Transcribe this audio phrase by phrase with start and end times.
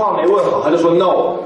[0.00, 1.36] 话没问好，他就说 no。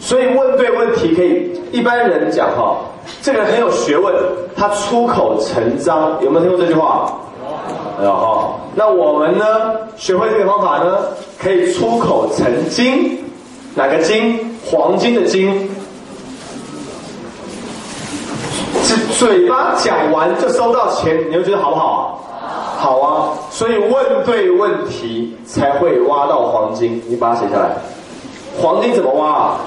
[0.00, 2.76] 所以问对问题可以，一般人讲哈，
[3.20, 4.14] 这个人很有学问，
[4.56, 7.12] 他出口成章，有没有听过这句话？
[8.02, 8.54] 有哈。
[8.74, 9.44] 那我们呢，
[9.96, 10.98] 学会这个方法呢，
[11.36, 13.24] 可以出口成金，
[13.74, 14.56] 哪个金？
[14.64, 15.68] 黄金的金。
[18.84, 22.24] 嘴嘴巴讲完就收到钱，你会觉得好不好？
[22.78, 23.34] 好啊。
[23.50, 27.76] 所以问对问题才会挖到黄金，你把它写下来。
[28.60, 29.60] 黄金怎么挖啊？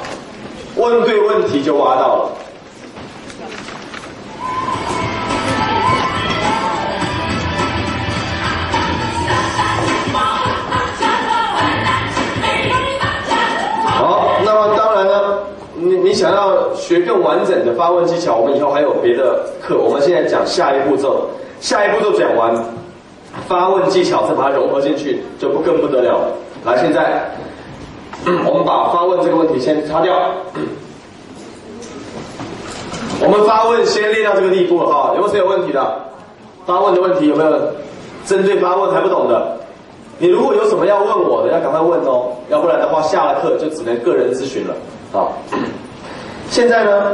[0.78, 2.30] 问对问题就挖到了。
[13.86, 15.40] 好，那么当然呢，
[15.76, 19.78] 你你想要学更完整的发问技巧，我们以后还有别的课。
[19.78, 21.28] 我们现在讲下一步骤，
[21.60, 22.56] 下一步骤讲完，
[23.48, 26.34] 发问技巧再把它融合进去，就不更不得了了。
[26.66, 27.32] 来，现在。
[28.46, 30.14] 我们把发问这个问题先擦掉。
[33.20, 36.06] 我们发问先练到这个地步哈，有没有谁有问题的？
[36.66, 37.52] 发问的问题有没有？
[38.24, 39.58] 针对发问还不懂的，
[40.20, 44.76] 你如果有什么要问我的，要赶快问哦，要不然的话下了课就只能个人咨询了。
[45.12, 45.34] 好，
[46.48, 47.14] 现在呢，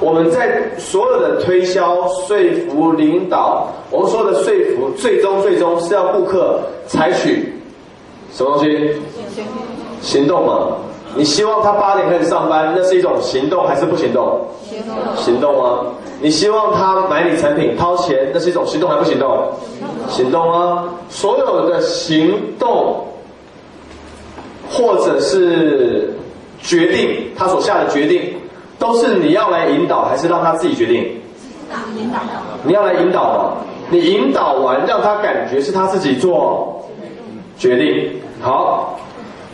[0.00, 2.36] 我们在所有的推销、说
[2.68, 7.54] 服、领导，我们说的说服，最终最终是要顾客采取
[8.32, 8.92] 什么东西？
[10.00, 10.68] 行动嘛，
[11.14, 14.40] 你希望他八点开始上班，那是一种行动还是不行动？
[14.66, 14.96] 行动。
[15.16, 15.84] 行动啊！
[16.22, 19.52] 你希望他买你产品掏钱，那是一种行动还是不行动？
[20.08, 20.84] 行动啊！
[21.10, 23.04] 所有的行动，
[24.70, 26.14] 或者是
[26.62, 28.34] 决定，他所下的决定，
[28.80, 30.96] 都是你要来引导，还是让他自己决定？
[31.96, 32.18] 引导。
[32.64, 33.56] 你要来引导嘛？
[33.90, 36.82] 你引导完，让他感觉是他自己做
[37.56, 38.10] 决定。
[38.40, 38.98] 好。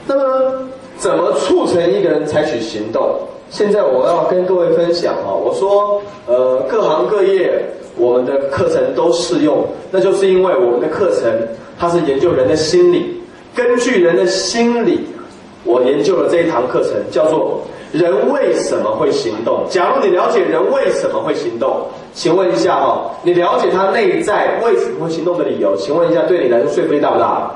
[0.06, 3.04] 那么，怎么促成一个人采取行动？
[3.50, 7.60] 现在我要跟各位分享哈，我说，呃，各行各业
[7.96, 11.32] 我们的课程都适用，那就是因为我们的课程
[11.76, 13.20] 它是研究人的心理，
[13.54, 15.00] 根据人的心理，
[15.64, 17.60] 我研究了这一堂课程，叫做
[17.92, 19.64] 人为什么会行动。
[19.70, 25.76] 假如你了解人为什么会行动，请问一下哈，你了解他内在为什么会行动的理由？
[25.76, 27.50] 请问一下，对你来说说服力大不大？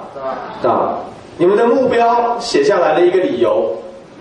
[0.63, 0.69] 大。
[0.71, 0.99] 大。
[1.37, 3.75] 你们的目标写下来的一个理由，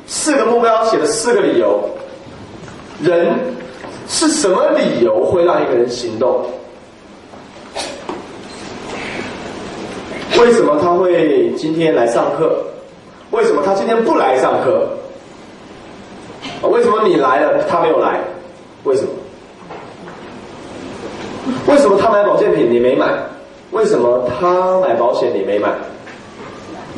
[0.08, 1.80] 四个目标写了四个理由。
[3.02, 3.28] 人
[4.08, 6.46] 是什么理由会让一个人行动？
[10.40, 12.58] 为什么他会今天来上课？
[13.31, 14.88] 为什么他今天不来上课？
[16.68, 18.20] 为什么你来了他没有来？
[18.84, 19.09] 为什么？
[21.68, 23.08] 为什么他买保健品你没买？
[23.72, 25.69] 为什么他买保险你没买？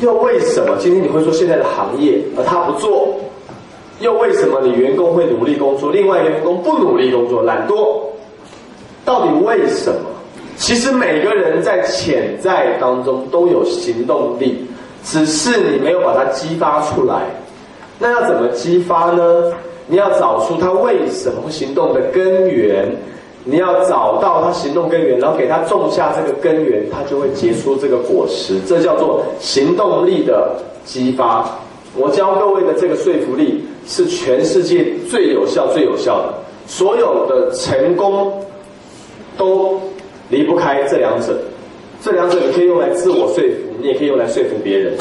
[0.00, 3.20] 又为什么今天你会说现在的行业，而他不做？
[4.00, 8.00] 又为什么你员工会努力工作，另外一个员工不努力工作，懒惰？
[9.04, 10.00] 到底为什么？
[10.56, 14.66] 其实每个人在潜在当中都有行动力，
[15.04, 17.22] 只是你没有把它激发出来。
[18.02, 19.52] 那要怎么激发呢？
[19.86, 22.86] 你要找出他为什么行动的根源。
[23.44, 28.60] 你要找到他行动根源，然后给他种下这个根源，他就会结出这个果实。
[28.68, 30.54] 这叫做行动力的
[30.84, 31.44] 激发。
[31.96, 36.34] 我教各位的这个说服力是全世界最有效、最有效的。
[36.68, 38.32] 所有的成功
[39.36, 39.80] 都
[40.28, 41.36] 离不开这两者。
[42.00, 43.42] 这两者你可以用来自我说服，
[43.80, 44.94] 你也可以用来说服别人。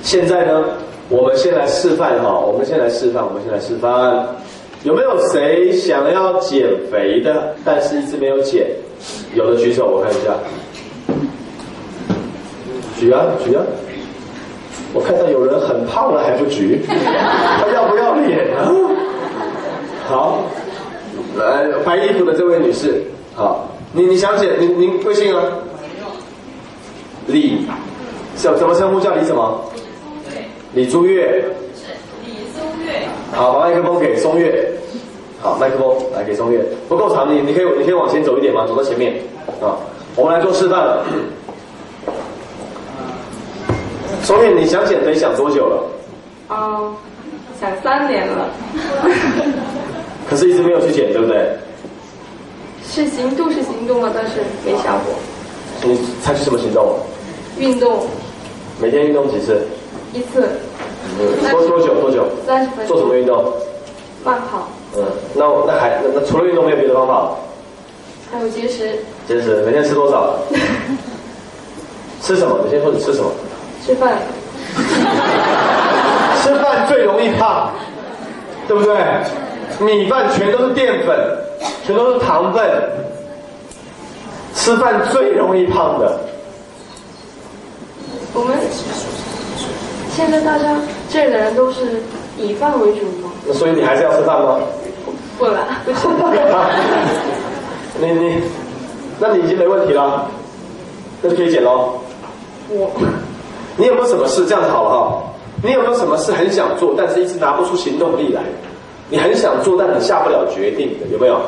[0.00, 0.64] 现在呢，
[1.10, 4.26] 我们先来示范哈，我们先来示范，我们先来示范。
[4.84, 8.66] 有没有谁想要减肥的，但是一直没有减？
[9.34, 10.34] 有的举手，我看一下。
[12.98, 13.62] 举啊举啊！
[14.94, 18.72] 我看到有人很胖了还不举，他要不要脸啊？
[20.06, 20.44] 好，
[21.36, 23.02] 来白衣服的这位女士，
[23.34, 24.60] 好，你你想减？
[24.60, 25.42] 您您贵姓啊？
[27.26, 27.66] 李，
[28.36, 29.00] 怎怎么称呼？
[29.00, 29.60] 叫李什么？
[30.74, 31.44] 李朱月。
[33.32, 34.70] 好，把麦克风给松月。
[35.40, 38.66] 好，麦克风来给松月，不够长，你你可以你可以往前走一点吗？
[38.66, 39.14] 走到前面。
[39.60, 39.76] 啊，
[40.16, 41.04] 我们来做示范了。
[44.22, 45.82] 松月，你想减肥想多久了？
[46.50, 46.94] 嗯，
[47.60, 48.48] 想三年了。
[50.28, 51.46] 可是一直没有去减，对不对？
[52.88, 55.14] 是行动是行动了，但是没效果。
[55.82, 56.96] 你采取什么行动？
[57.58, 58.06] 运动。
[58.80, 59.60] 每天运动几次？
[60.14, 60.48] 一次。
[61.50, 62.26] 多多久多久？
[62.46, 63.52] 三十分做什么运动？
[64.24, 64.68] 慢跑。
[64.96, 65.02] 嗯
[65.34, 67.32] 那我那还那那除了运动没有别的方法
[68.32, 69.00] 还有节食。
[69.26, 70.36] 节食每天吃多少？
[72.22, 72.60] 吃什么？
[72.64, 73.28] 你先说你吃什么？
[73.84, 74.16] 吃饭。
[76.42, 77.70] 吃饭最容易胖
[78.68, 78.94] 对不对？
[79.80, 81.16] 米饭全都是淀粉
[81.84, 82.62] 全都是糖分
[84.54, 86.20] 吃饭最容易胖的。
[88.32, 88.56] 我们
[90.14, 90.76] 现在大家
[91.10, 92.00] 这里的人都是
[92.38, 93.30] 以饭为主吗？
[93.46, 94.60] 那所以你还是要吃饭吗？
[95.38, 96.06] 不了， 不吃。
[97.98, 98.40] 你你，
[99.18, 100.28] 那你已经没问题了，
[101.20, 101.94] 那就可以减喽。
[102.70, 102.90] 我，
[103.76, 104.46] 你有没有什么事？
[104.46, 105.22] 这样子好了哈，
[105.62, 108.42] 你有没有什么事很想做，但是一直拿不出行动力来？
[109.10, 111.40] 你很想做，但你下不了决定的，有没有？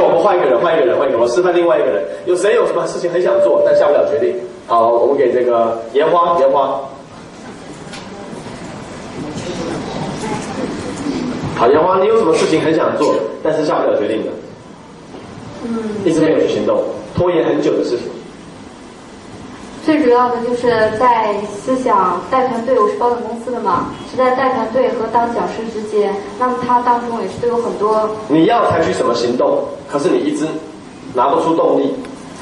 [0.00, 2.02] 我们换一个人，换一个人，换一个人，我示范另外一个人。
[2.26, 4.36] 有谁有什么事情很想做，但下不了决定？
[4.66, 6.80] 好，我们给这个烟花，烟花。
[11.56, 14.30] 好，烟花，你有什么事情很想做，但是下不了决定的？
[15.64, 15.68] 嗯，
[16.04, 16.82] 一直没有去行动，
[17.14, 18.13] 拖延很久的事情。
[19.84, 26.14] 最主要的就是在思想带团队，我是保险公司的嘛，是在带团队和当讲师之间。
[26.38, 28.08] 那么它当中也是都有很多。
[28.28, 29.62] 你要采取什么行动？
[29.86, 30.46] 可是你一直
[31.12, 31.94] 拿不出动力，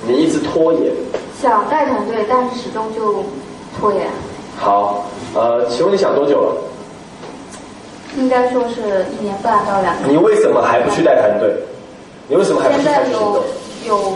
[0.07, 0.93] 你一直拖延。
[1.41, 3.25] 想带团队，但是始终就
[3.77, 4.07] 拖延。
[4.57, 6.55] 好，呃，请问你想多久了？
[8.17, 10.13] 应该说是一年半到两年。
[10.13, 11.53] 你为什么还不去带团队？
[12.29, 13.43] 你为什么还不去采取行动？
[13.85, 14.13] 有有。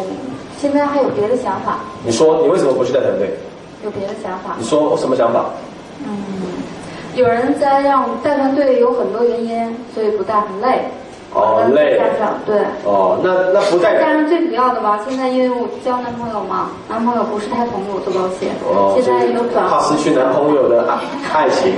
[0.59, 1.79] 现在还有别的想法？
[2.05, 3.37] 你说你为什么不去带团队？
[3.85, 4.57] 有别的想法？
[4.59, 5.45] 你说我什么想法？
[6.05, 6.17] 嗯，
[7.15, 10.91] 有人在让带团队有很多原因，所以不带很累。
[11.35, 12.01] 哦，累。
[12.47, 12.61] 对。
[12.85, 13.99] 哦，那那不带。
[14.01, 18.49] 但是最主要的吧，现在因为我交男朋友嘛，男朋友不是太同意我做保险。
[18.65, 18.97] 哦。
[18.97, 19.69] 现在有转。
[19.69, 20.89] 怕失去男朋友的
[21.35, 21.75] 爱情。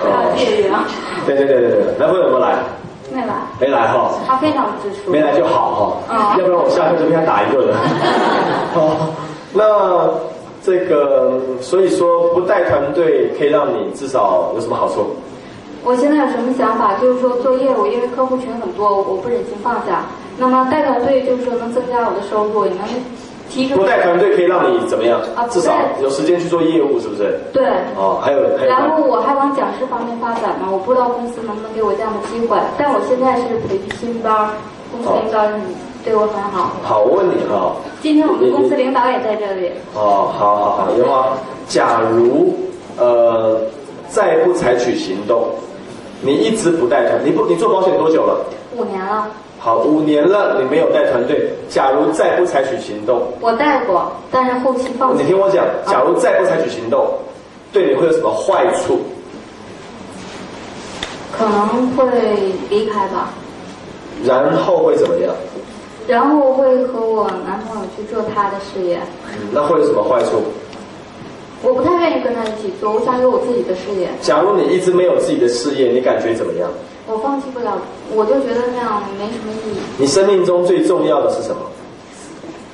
[0.00, 0.84] 不要介意啊。
[1.26, 2.56] 对对对对对，男朋友有没有来？
[3.16, 7.74] 没来，没来哈，他非常支持，没来就好哈，要不然我下课就被他打一顿了。
[8.74, 9.08] 好，
[9.54, 10.10] 那
[10.62, 15.16] 这个所以说不带团队可以让你至少有什么好处？
[15.82, 16.94] 我现在有什么想法？
[17.00, 20.04] 就是说做业务，因为客户群很多，我不忍心放下。
[20.36, 22.80] 那么带团队就是说能增加我的收入，也能。
[23.74, 25.20] 不带团队可以让你怎么样？
[25.34, 25.72] 啊至少
[26.02, 27.38] 有时间去做业务，是不是？
[27.52, 27.66] 对。
[27.96, 28.68] 哦，还有还有。
[28.68, 32.58] 然后我还往讲师方面发展嘛，我不知道公司能不能给我这样的机会。
[32.76, 34.50] 但我现在是培训新班，
[34.92, 35.42] 公司领导
[36.04, 36.72] 对我很好。
[36.82, 37.72] 好，我问你哈。
[38.02, 39.70] 今天我们公司领导也在这里。
[39.94, 41.38] 哦，好好好，有吗？
[41.68, 42.54] 假如
[42.98, 43.60] 呃
[44.08, 45.44] 再不采取行动，
[46.20, 48.44] 你一直不带团，你不你做保险多久了？
[48.76, 49.28] 五年了。
[49.66, 51.50] 好，五年了，你没有带团队。
[51.68, 55.24] 假如再不采取行动，我带过，但是后期放弃。
[55.24, 57.12] 你听我讲，假如再不采取行动，
[57.72, 59.00] 对你会有什么坏处？
[61.36, 62.06] 可能会
[62.70, 63.30] 离开吧。
[64.24, 65.34] 然后会怎么样？
[66.06, 69.00] 然后会和我男朋友去做他的事业。
[69.50, 70.44] 那会有什么坏处？
[71.64, 74.06] 我不太愿意跟他一起做，我想有我自己的事业。
[74.20, 76.70] 假如你一直没有自己的事业，你感觉怎么样？
[77.06, 77.78] 我放弃不了，
[78.14, 79.78] 我就觉得那样没什么意义。
[79.98, 81.62] 你生命中最重要的是什么？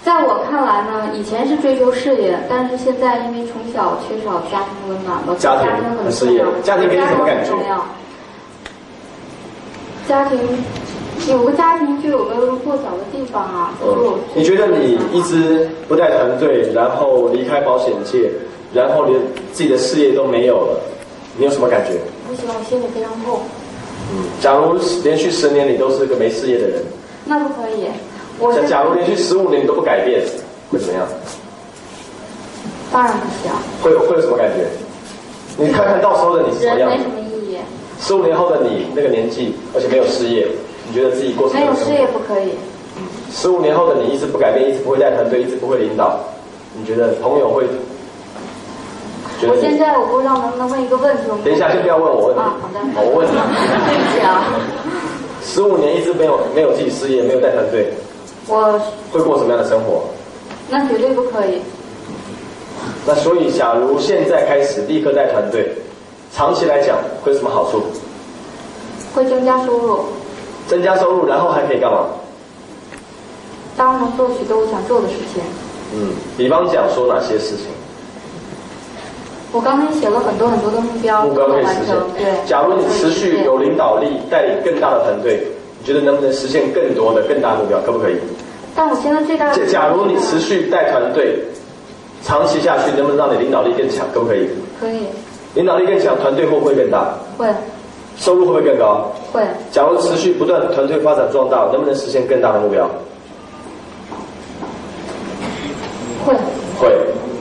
[0.04, 5.70] 在我看来呢，以前是追求事业，但是现在因为从小缺少家庭温暖了，家庭
[6.02, 7.52] 很事业，家庭给你什么感觉？
[10.08, 10.38] 家庭
[11.28, 13.72] 有个家庭就有个落脚的地方啊。
[13.80, 14.14] 嗯。
[14.34, 18.28] 你觉得你一直不带团队，然后离开保险界，
[18.74, 19.20] 然后连
[19.52, 20.80] 自己的事业都没有了，
[21.36, 21.92] 你有什么感觉？
[22.26, 23.38] 不行，我心里非常痛。
[24.10, 26.82] 嗯，假如连续十年你都是一个没事业的人，
[27.24, 27.86] 那不可以。
[28.38, 30.22] 我假假如连续十五年你都不改变，
[30.70, 31.06] 会怎么样？
[32.92, 33.52] 当然不行。
[33.82, 34.66] 会会有什么感觉？
[35.56, 36.90] 你看看到时候的你是什么样？
[36.90, 37.58] 没什么意义。
[38.00, 40.48] 十五年后的你那个年纪，而且没有事业，
[40.88, 42.52] 你觉得自己过什么没有事业不可以。
[43.30, 46.18] 十五年后的你一直不改变，一直不会带团队，一直不会领导，
[46.76, 47.64] 你觉得朋友会？
[49.48, 51.22] 我现在我不知道能不能问一个问题。
[51.44, 52.40] 等一下，先不要问我问题。
[52.40, 52.78] 啊，好的。
[52.96, 53.32] 我问你。
[53.32, 54.44] 对不起啊。
[55.42, 57.92] 十五年一直没有没有自己事业，没有带团队。
[58.46, 58.80] 我。
[59.12, 60.04] 会过什么样的生活？
[60.70, 61.60] 那绝对不可以。
[63.06, 65.72] 那所以，假如现在开始立刻带团队，
[66.32, 67.82] 长期来讲会有什么好处？
[69.14, 70.04] 会增加收入。
[70.68, 72.06] 增加收入，然后还可以干嘛？
[73.76, 75.42] 当然能做许多我想做的事情。
[75.94, 77.66] 嗯，比方讲说哪些事情？
[79.52, 81.94] 我刚才写了很多很多的目标，目标可以实现。
[82.16, 85.46] 对，假如你持续有领导力，带领更大的团队，
[85.78, 87.78] 你觉得能不能实现更多的更大目标？
[87.84, 88.16] 可不可以？
[88.74, 89.66] 但我现在最大的……
[89.66, 91.38] 假如你持续带团队，
[92.22, 94.06] 长期下去，能不能让你领导力更强？
[94.14, 94.48] 可不可以？
[94.80, 95.04] 可以。
[95.54, 97.12] 领导力更强，团队会不会更大？
[97.36, 97.46] 会。
[98.16, 99.12] 收入会不会更高？
[99.32, 99.42] 会。
[99.70, 102.88] 假如持续不断团队发展壮大，能不能实现更大的目标？
[106.24, 106.34] 会。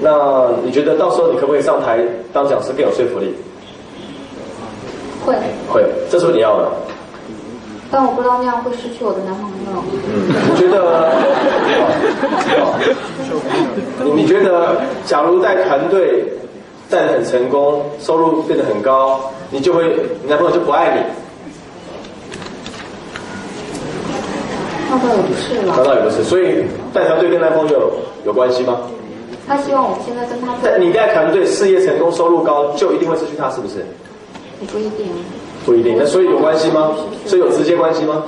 [0.01, 0.09] 会。
[0.09, 1.99] 那你觉得到时候你可不可以上台
[2.33, 3.33] 当讲师更有说服力？
[5.25, 5.35] 会，
[5.71, 6.67] 会，这是不是你要的？
[7.91, 9.83] 但我不知道那样会失去我的男朋友。
[10.07, 11.11] 嗯，你觉得？
[14.03, 16.23] 你你觉得，假如带团队
[16.89, 19.19] 带得很成功，收入变得很高，
[19.51, 19.93] 你就会，
[20.23, 21.01] 你男朋友就不爱你？
[24.89, 27.91] 那倒也不是了那了，倒也不是，所以带团队跟男朋友
[28.25, 28.77] 有关系吗？
[29.51, 33.79] 他希望我们现在跟他做，但你带团队事业成功、收入高，就一定会失去他，是不是？
[34.61, 35.07] 也不一定，
[35.65, 35.97] 不一定。
[35.99, 36.91] 那所以有关系吗？
[37.25, 38.23] 所以有直接关系吗？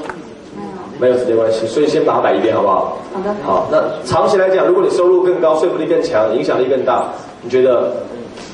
[0.99, 1.09] 没有。
[1.13, 2.97] 没有直接关系，所以先把它摆一边，好不好？
[3.13, 7.05] 好的，好，那长期来讲，如果你收入更高，说服力更强，影响力更大，
[7.41, 7.93] 你觉得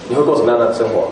[0.08, 1.10] 你会过什么样的生活？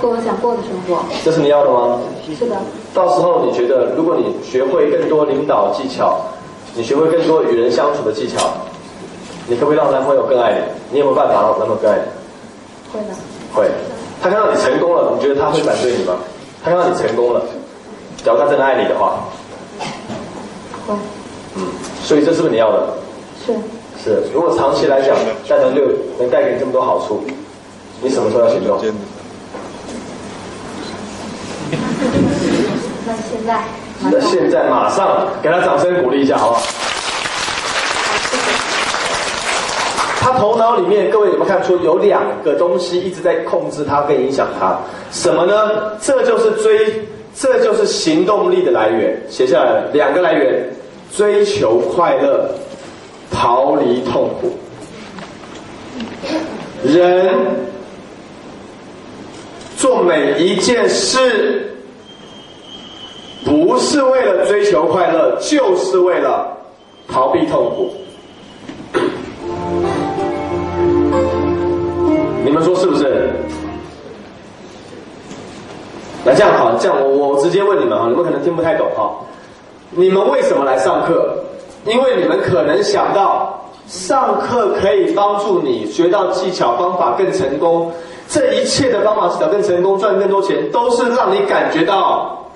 [0.00, 1.04] 过我想过的生活。
[1.22, 2.00] 这是你要的吗？
[2.38, 2.56] 是的，
[2.94, 6.18] 到时候你觉得，如果你学会更多领导技巧，
[6.74, 8.50] 你学会更多与人相处的技巧，
[9.48, 10.58] 你可不可以让男朋友更爱你？
[10.92, 12.02] 你有没有办法让男朋友更爱你？
[12.92, 13.14] 会的，
[13.54, 13.70] 会。
[14.22, 16.14] 他看到你成功了，你觉得他会反对你吗？
[16.64, 17.40] 他看到你成功了，
[18.24, 19.20] 假如他真的爱你的话，
[20.86, 20.94] 会，
[21.54, 21.68] 嗯，
[22.02, 22.88] 所以这是不是你要的？
[23.46, 23.52] 是。
[24.02, 24.22] 是。
[24.32, 25.14] 如果长期来讲，
[25.48, 25.84] 带团队
[26.18, 27.22] 能带给你这么多好处，
[28.00, 28.80] 你什么时候要行动？
[33.06, 33.62] 那现在，
[34.00, 36.62] 那上现在马上给他掌声鼓励一下，好不好？
[40.26, 44.76] 他头脑里面，各位有没有看出有两个东西一直在控制他跟影响他？
[45.12, 45.96] 什么呢？
[46.00, 47.00] 这就是追，
[47.32, 49.16] 这就是行动力的来源。
[49.28, 50.68] 写下来，两个来源：
[51.14, 52.50] 追求快乐，
[53.30, 54.50] 逃离痛苦。
[56.82, 57.32] 人
[59.76, 61.72] 做每一件事，
[63.44, 66.48] 不是为了追求快乐，就是为了
[67.06, 67.94] 逃避痛苦。
[72.46, 73.28] 你们说是不是？
[76.24, 79.10] 那这样好，这样我我直接问你们啊，你们可能听不太懂哈。
[79.90, 81.36] 你们为什么来上课？
[81.86, 87.90] 因为你们可能想到上课可以帮助你学到技巧方法更成功，
[88.28, 92.46] 这一切的方法技巧更成功，赚更多钱，都是让你感觉到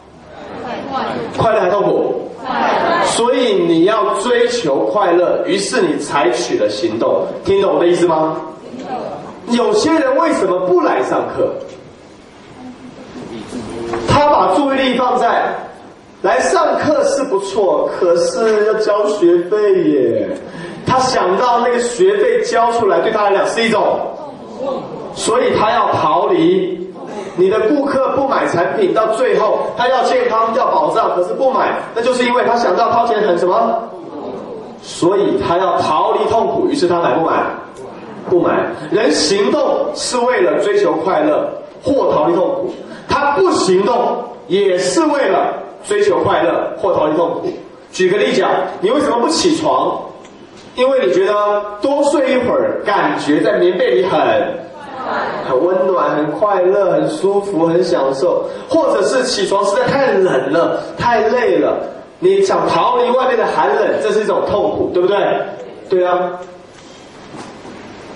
[1.37, 2.31] 快乐还痛苦？
[3.07, 7.27] 所以你要追求快乐，于是你采取了行动。
[7.45, 8.37] 听懂我的意思吗？
[9.53, 11.53] 有些人为什么不来上课？
[14.09, 15.53] 他把注意力放在
[16.23, 20.29] 来上课是不错，可是要交学费耶。
[20.87, 24.01] 他想到那个学费交出来对他来讲是一种，
[25.15, 26.79] 所以他要逃离。
[27.37, 33.83] 你的顾客不买产品，到最后他要健康要保障，可是不买，那就是因为他想到掏钱很什么，
[34.83, 37.43] 所以他要逃离痛苦，于是他买不买？
[38.29, 38.67] 不买。
[38.91, 41.49] 人行动是为了追求快乐
[41.83, 42.75] 或逃离痛苦，
[43.09, 47.49] 他不行动也是为了追求快乐或逃离痛苦。
[47.93, 48.51] 举个例讲，
[48.81, 50.01] 你为什么不起床？
[50.77, 51.33] 因为你觉得
[51.83, 54.21] 多睡一会儿，感觉在棉被里很
[55.49, 61.77] 很温暖、很快乐、很舒服、很享受，或者是起床实在太冷了、太累了，
[62.21, 65.17] 你想逃离外面的寒冷，这是一种痛苦，对不对？
[65.89, 66.39] 对啊。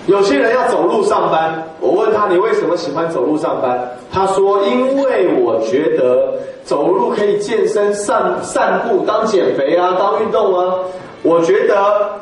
[0.06, 3.90] 有些人要走路上班，我问他你为什么喜欢走路上班？
[4.12, 10.74] 他说因为我觉得走路可以健身、散散步、当减肥啊、当运动啊。
[11.22, 11.74] 我觉得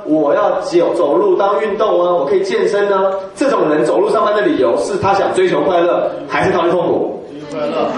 [0.05, 3.11] 我要走走路当运动啊，我可以健身啊。
[3.35, 7.25] 这种人走路上班的理由是他想追求快乐，还是逃离痛苦？
[7.51, 7.89] 追求快乐。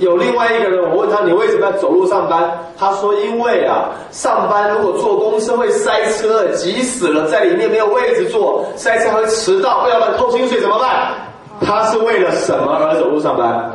[0.00, 2.50] 有另外一个人，我问他你为什么要走路上班？
[2.76, 11.12] 他说因为啊，上班如果坐公车会塞车，挤死了，在里面没有位置坐，塞车会迟到，要不然扣薪水怎么办？
[11.60, 13.70] 他是为了什么而走路上班？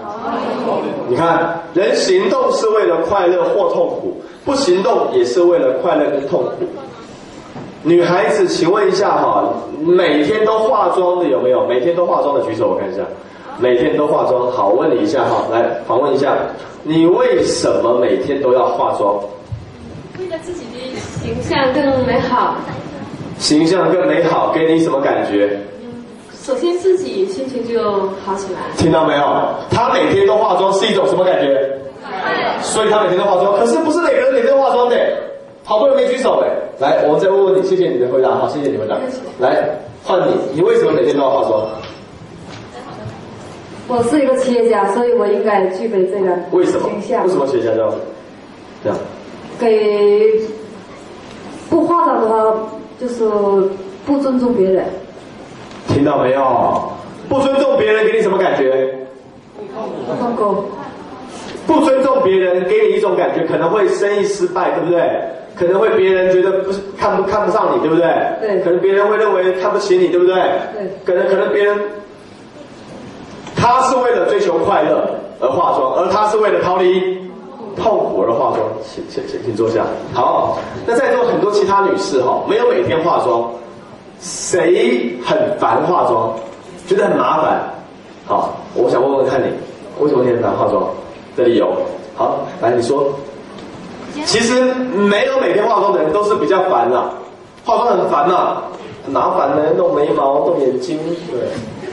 [1.08, 6.52] 你看，人行动是为了快乐或痛苦，不行动也是为了快乐跟痛苦。
[7.82, 9.46] 女孩子，请问一下哈，
[9.80, 11.66] 每天都化妆的有没有？
[11.66, 13.02] 每天都化妆的举手，我看一下。
[13.60, 16.34] 每天都化妆，好，问你一下哈，来访问一下，
[16.84, 19.16] 你为什么每天都要化妆？
[20.18, 22.56] 为了自己的形象更美好。
[23.38, 25.60] 形象更美好，给你什么感觉？
[26.42, 27.82] 首先自己心情就
[28.26, 28.60] 好起来。
[28.78, 29.24] 听到没有？
[29.70, 31.70] 她每天都化妆是一种什么感觉？
[32.62, 34.96] 所以她每天都化妆，可是不是每个人每天都化妆的。
[35.66, 36.50] 好多人没举手哎，
[36.80, 38.96] 来，我们再问问你，谢谢你的回答，好，谢谢你回答。
[39.40, 39.70] 来，
[40.04, 41.68] 换你，你为什么每天都要化妆？
[43.90, 46.88] 我是一个企业家，所以我应该具备这个为什么？
[46.96, 47.92] 为什么企业家这样？
[48.84, 48.98] 这样？
[49.60, 50.40] 给
[51.72, 52.56] 不化妆的话，
[53.02, 53.26] 就是
[54.06, 54.86] 不尊重别人。
[55.88, 56.92] 听到没有？
[57.28, 58.96] 不尊重别人给你什么感觉？
[60.20, 60.66] 痛苦。
[61.66, 65.02] 不尊重别人给你一种感觉，可能会生意失败，对不对？
[65.56, 68.06] 可能会别人觉得不是看不看不上你，对不对？
[68.40, 70.36] 对可能别人会认为看不起你，对不对？
[70.74, 71.78] 对可能可能别人，
[73.70, 75.08] 他是为了追求快乐
[75.40, 77.22] 而化妆，而他是为了逃离
[77.78, 78.68] 痛苦而化妆。
[78.84, 79.86] 请请请请坐下。
[80.12, 80.58] 好，
[80.88, 83.48] 那在座很多其他女士哈，没有每天化妆，
[84.20, 86.34] 谁很烦化妆，
[86.88, 87.62] 觉得很麻烦？
[88.26, 89.46] 好，我想问问看你，
[90.00, 90.84] 为什么你很烦化妆
[91.38, 91.72] 的理由？
[92.16, 93.14] 好，来你说。
[94.26, 97.12] 其实没有每天化妆的人都是比较烦啦，
[97.64, 98.64] 化妆很烦呐，
[99.06, 100.98] 很麻烦呢，弄眉毛、弄眼睛，
[101.30, 101.38] 对。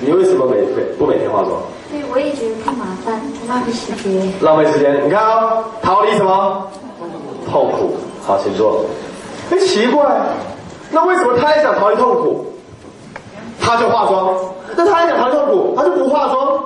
[0.00, 1.52] 你为什么每每不每天化妆？
[1.90, 4.32] 对，我也觉得太麻烦，太浪费时间。
[4.40, 5.04] 浪费时间。
[5.06, 6.68] 你看啊、逃离什么？
[7.50, 7.96] 痛苦。
[8.22, 8.84] 好，请坐。
[9.50, 10.04] 哎，奇怪，
[10.90, 12.46] 那为什么他也想逃离痛苦，
[13.60, 14.34] 他就化妆？
[14.76, 16.60] 那他也想逃离痛苦，他就不化妆？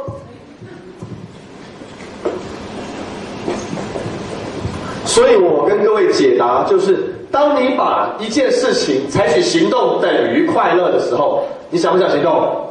[5.04, 12.69] 所以我跟各位解答就是：当你把一件事情采取行动等于快乐的时候，你想不想行动？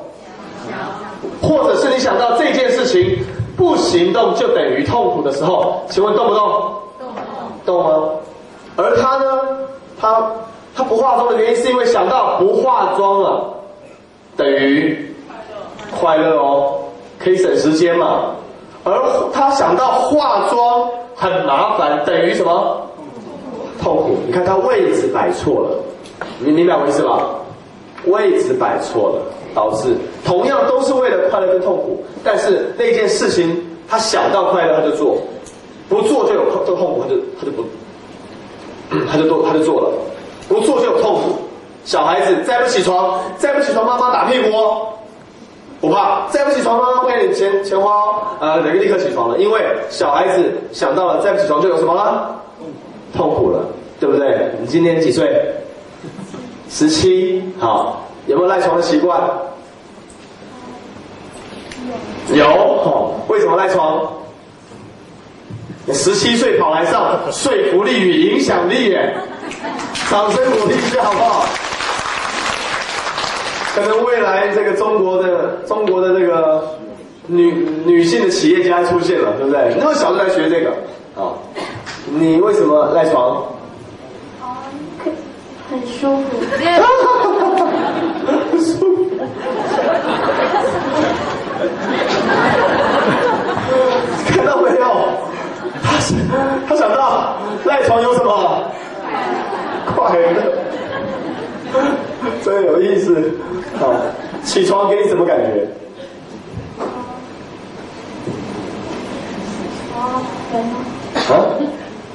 [1.42, 3.20] 或者是你想到这件事情
[3.58, 6.74] 不行动就等于痛苦的时候，请问动不动？
[7.66, 8.10] 动动吗？
[8.78, 9.42] 而他呢？
[10.00, 10.32] 他
[10.76, 13.54] 他不化妆的原因是因为想到不化妆了
[14.38, 15.14] 等于
[16.00, 16.80] 快乐哦，
[17.20, 18.32] 可以省时间嘛。
[18.86, 18.98] 而
[19.34, 22.82] 他想到化妆很麻烦，等于什么？
[23.82, 24.18] 痛苦。
[24.26, 25.70] 你看他位置摆错了，
[26.40, 27.20] 你明白我意思吧？
[28.06, 29.22] 位置摆错了，
[29.54, 35.18] 导致同样都是为了快乐跟痛苦，但是那件事情他想到快乐他就做，
[35.88, 37.64] 不做就有痛就痛苦，他就他就不，
[39.10, 39.92] 他就做他就做了，
[40.48, 41.36] 不做就有痛苦。
[41.86, 44.88] 小孩子再不起床，再不起床，妈妈打屁股哦。
[45.82, 52.36] 不怕，再不起床，妈妈不给你钱钱花哦，呃，哪个立刻起床了，因为小孩子想到了再不起床就有什么了？
[53.16, 53.66] 痛苦了，
[53.98, 54.52] 对不对？
[54.60, 55.42] 你今年几岁？
[56.70, 59.20] 十七，好，有没有赖床的习惯？
[62.32, 64.08] 有，哦，为什么赖床？
[65.86, 69.16] 你十七岁跑来上说服力与影响力耶，
[70.12, 71.48] 掌声鼓励一下好不好？
[73.74, 76.78] 可能未来这个中国的中国的这个
[77.26, 79.76] 女女性的企业家出现了，对不对？
[79.80, 80.70] 那么小就来学这个
[81.16, 81.34] 啊？
[82.06, 83.44] 你为什么赖床？
[85.72, 86.24] 很舒服。
[94.28, 94.86] 看到没有？
[95.84, 96.18] 他想
[96.68, 98.64] 他想到赖床有什么？
[99.96, 100.54] 快乐，
[102.44, 103.32] 真有意思。
[103.80, 103.94] 好，
[104.44, 105.68] 起床给你什么感觉？
[109.98, 110.22] 啊？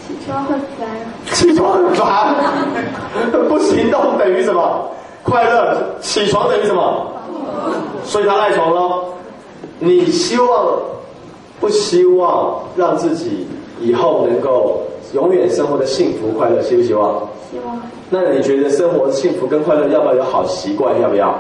[0.07, 0.89] 起床很烦。
[1.33, 2.35] 起床很烦，
[3.49, 4.91] 不行动等于什么？
[5.25, 5.77] 快乐。
[6.01, 7.07] 起床等于什么？
[8.05, 9.07] 所以他赖床咯。
[9.79, 10.79] 你希望
[11.61, 13.47] 不希望让自己
[13.81, 14.83] 以后能够
[15.15, 16.63] 永远生活的幸福快乐？
[16.63, 17.15] 希不希望？
[17.51, 21.01] 希望那你觉得生活幸福跟快乐要不要有好习惯？
[21.01, 21.27] 要不要？
[21.27, 21.37] 要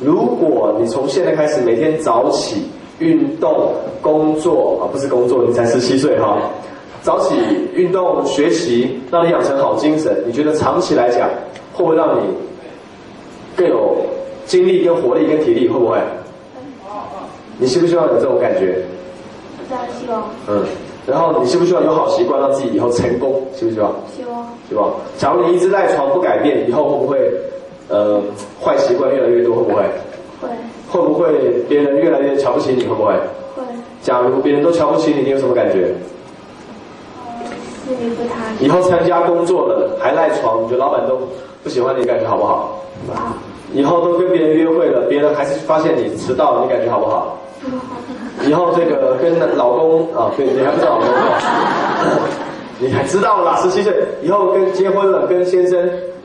[0.00, 2.66] 如果你从现在开始每天早起
[2.98, 6.38] 运动、工作啊，不是工作，你才十七岁哈，
[7.02, 7.34] 早起
[7.74, 11.28] 运动、学习，让你养成好精神，你觉得长期来讲，
[11.74, 12.22] 会不会让你
[13.56, 13.96] 更有
[14.46, 15.68] 精力、跟活力、跟体力？
[15.68, 15.98] 会不会？
[17.58, 18.82] 你希不希望有这种感觉？
[19.70, 20.64] 当然希望，嗯，
[21.06, 23.42] 然后你希不希望有好习惯，让自己以后成功？
[23.54, 23.92] 希不希望？
[24.14, 24.90] 希望希望。
[25.16, 27.32] 假如你一直赖床不改变，以后会不会，
[27.88, 28.20] 呃，
[28.60, 29.56] 坏习惯越来越多？
[29.56, 29.82] 会不会？
[30.40, 30.48] 会
[30.90, 31.32] 会不会
[31.68, 32.84] 别人越来越瞧不起你？
[32.86, 33.12] 会不会？
[33.56, 33.62] 会，
[34.02, 35.94] 假如别人都瞧不起你，你有什么感觉？
[38.60, 41.18] 以后参加工作了还赖床，你觉得老板都
[41.62, 42.80] 不喜欢你，感觉好不好？
[43.06, 43.34] 不好，
[43.74, 47.36] 以后都跟别人约会了，别人还是发现你迟到了，你感觉好不好？
[48.46, 51.06] 以后这个跟老公啊，对，你还不知道老公
[52.80, 55.78] 你还知道啦，十七岁以后跟结婚了，跟先生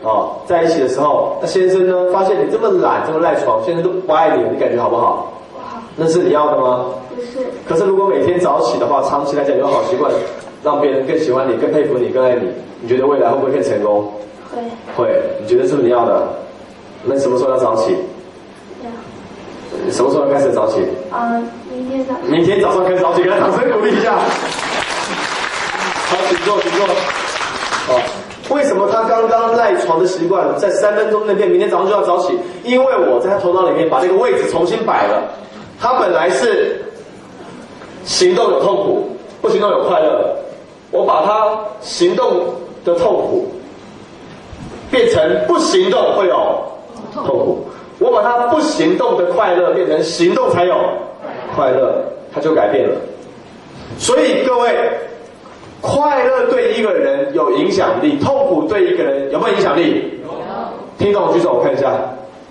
[0.04, 5.32] 啊在一起的时候，那先生呢发现你这么懒，这么赖床，先生都不爱你了，你感觉好不好？
[5.54, 6.86] 不好，那是你要的吗？
[7.16, 10.12] 不是，可是如果每天早起的话，长期来讲有好习惯，
[10.64, 12.48] 让别人更喜欢你、更佩服你、更爱你，
[12.82, 14.12] 你觉得未来会不会更成功？
[14.52, 16.28] 会，会，你觉得是不是你要的？
[17.04, 17.96] 那你什么时候要早起？
[19.86, 20.82] 你什么时候要开始早起？
[21.12, 24.18] 啊，明天早上，明天早上开始早起，给他掌声鼓励一下。
[24.18, 26.88] 好，请坐，请坐。
[26.88, 28.02] 好，
[28.50, 32.38] 为什么他刚刚赖床的习惯在三分钟内变，明天早上就要早起？
[32.64, 35.24] 因为我在他头脑里面把这个位置重新摆了。
[35.80, 36.84] 他本来是
[38.04, 40.36] 行动有痛苦，不行动有快乐。
[40.92, 43.52] 我把他行动的痛苦
[44.90, 46.64] 变成不行动会有
[47.14, 47.68] 痛苦，
[48.00, 50.76] 我把他不行动的快乐变成行动才有
[51.56, 52.96] 快乐，他就改变了。
[53.98, 54.70] 所以各位。
[55.82, 60.20] 快乐对一个人有影响力，痛苦对一个人有没有影响力？
[60.26, 60.30] 有。
[60.98, 61.94] 听懂举手，我看一下。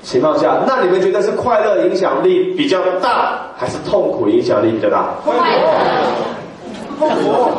[0.03, 5.11] 请放下，那你们觉得是快乐影响力比较大，还是痛苦影响力比较大？
[5.23, 5.67] 快乐。
[6.99, 7.51] 痛苦。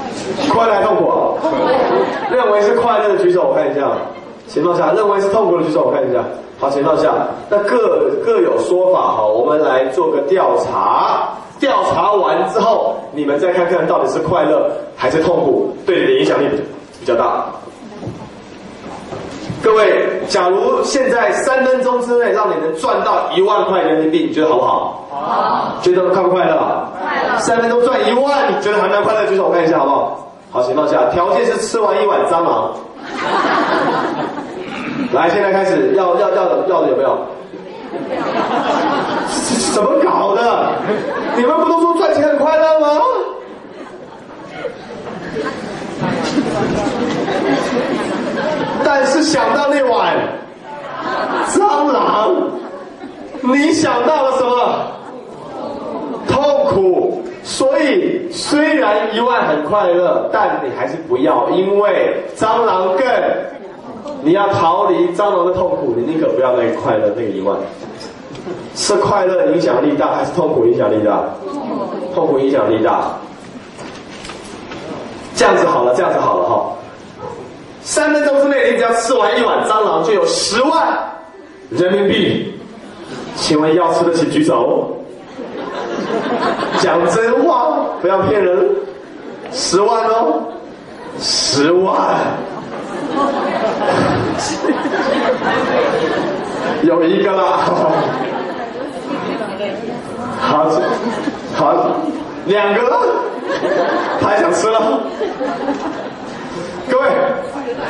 [0.52, 1.12] 快乐痛苦？
[2.30, 3.90] 认为是快乐的举手，我看一下。
[4.48, 6.22] 请放下，认为是痛苦的举手，我看一下。
[6.58, 7.12] 好，请放下，
[7.50, 11.30] 那各各有说法哈，我们来做个调查。
[11.58, 16.48] 调查完之后，你们再看看到底是快乐还是痛苦，对你的影响力
[17.00, 17.46] 比较大。
[19.66, 25.08] 各位，假如现在三分钟之内让你能赚到一万块人民币，你觉得好不好？
[25.10, 25.74] 好。
[25.82, 26.56] 觉得快不快乐？
[27.02, 27.36] 快乐。
[27.40, 29.26] 三分钟赚一万，你觉得还蛮快乐？
[29.26, 30.30] 举手我看一下好不好？
[30.52, 32.70] 好，情况下，条件是吃完一碗蟑螂。
[35.12, 37.18] 来，现在开始，要要要的要的有没有？
[39.74, 40.74] 怎么搞的？
[41.36, 42.86] 你们不都说赚钱很快乐吗？
[48.86, 50.14] 但是想到那晚
[51.48, 52.36] 蟑螂，
[53.42, 54.86] 你想到了什么？
[56.28, 57.22] 痛苦。
[57.42, 63.06] 所以虽然一万很快乐，但你还是不要，因为蟑螂更，
[64.22, 67.56] 你要逃离蟑螂的痛苦，你宁可不要那个快乐，那个一万。
[68.76, 71.24] 是快乐影响力大还是痛苦影响力大？
[72.14, 73.10] 痛苦影响力大。
[75.34, 76.72] 这样子好了，这样子好了哈。
[77.86, 80.98] 三分钟之内，你只要吃完一碗蟑螂，就有十万
[81.70, 82.52] 人民币。
[83.36, 84.96] 请问要吃得起举手？
[86.80, 88.68] 讲真话，不要骗人。
[89.52, 90.42] 十万哦，
[91.20, 91.96] 十万。
[96.82, 97.70] 有一个啦。
[100.40, 100.68] 好，
[101.54, 101.96] 好，
[102.46, 102.80] 两个，
[104.20, 105.00] 太想吃了。
[106.90, 107.08] 各位，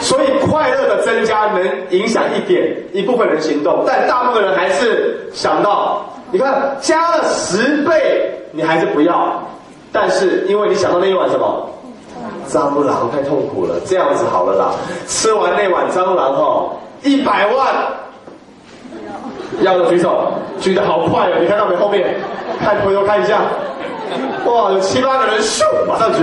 [0.01, 9.43] 所以快乐的增加能影响一点一部分人行动，但大部分人还是想到，你看加了十倍，你还是不要。
[9.93, 11.71] 但是因为你想到那一碗什么
[12.49, 14.71] 蟑螂太痛苦了，这样子好了啦，
[15.07, 17.67] 吃完那碗蟑螂哦，一百万。
[19.61, 21.37] 要的举手，举得好快哦！
[21.41, 21.75] 你看到没？
[21.77, 22.15] 后面，
[22.61, 23.41] 看回头看一下，
[24.45, 26.21] 哇，有七八个人咻，马上举。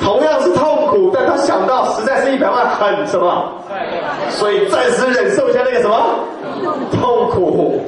[0.00, 3.52] 同样是痛苦，但他想到实在是一百万很什么，
[4.30, 5.96] 所以暂时忍受一下那个什么
[6.92, 7.82] 痛苦。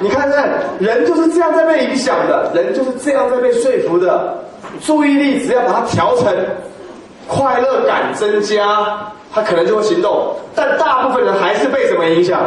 [0.00, 4.38] 你看看，人就是这样在被影响的，人就是这样在被说服的。
[4.80, 6.32] 注意力只要把它调成
[7.26, 9.12] 快乐感增加。
[9.30, 12.40] 他可能就会行动，但大部分人还是被什么影响？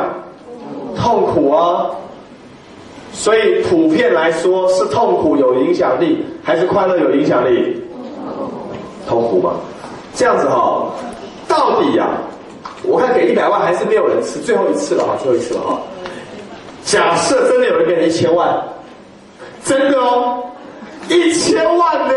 [0.98, 1.86] 痛苦啊！
[3.14, 7.80] 所以普遍来说，是痛苦有影响力，还是快乐有影响力？
[9.08, 9.54] 痛苦吗。
[10.16, 10.86] 这样子哈，
[11.48, 12.08] 到底呀，
[12.84, 15.80] 我看给一百万还是没有人吃，最后一次了哈，最后一次了哈。
[16.84, 18.62] 假设真的有人给你一千万，
[19.64, 20.44] 真的哦，
[21.08, 22.14] 一千万呢，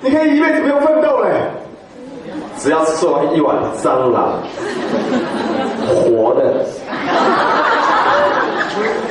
[0.00, 1.30] 你可以一辈子不用奋斗嘞。
[2.58, 4.42] 只要吃完一碗蟑螂，
[5.86, 6.66] 活的。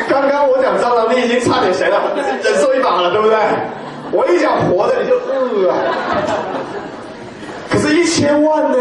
[0.10, 2.02] 刚刚我讲蟑螂，你已经差点谁了，
[2.44, 3.38] 忍受一把了，对不对？
[4.12, 5.78] 我一讲活的，你就饿啊。
[7.70, 8.78] 可是，一千万呢？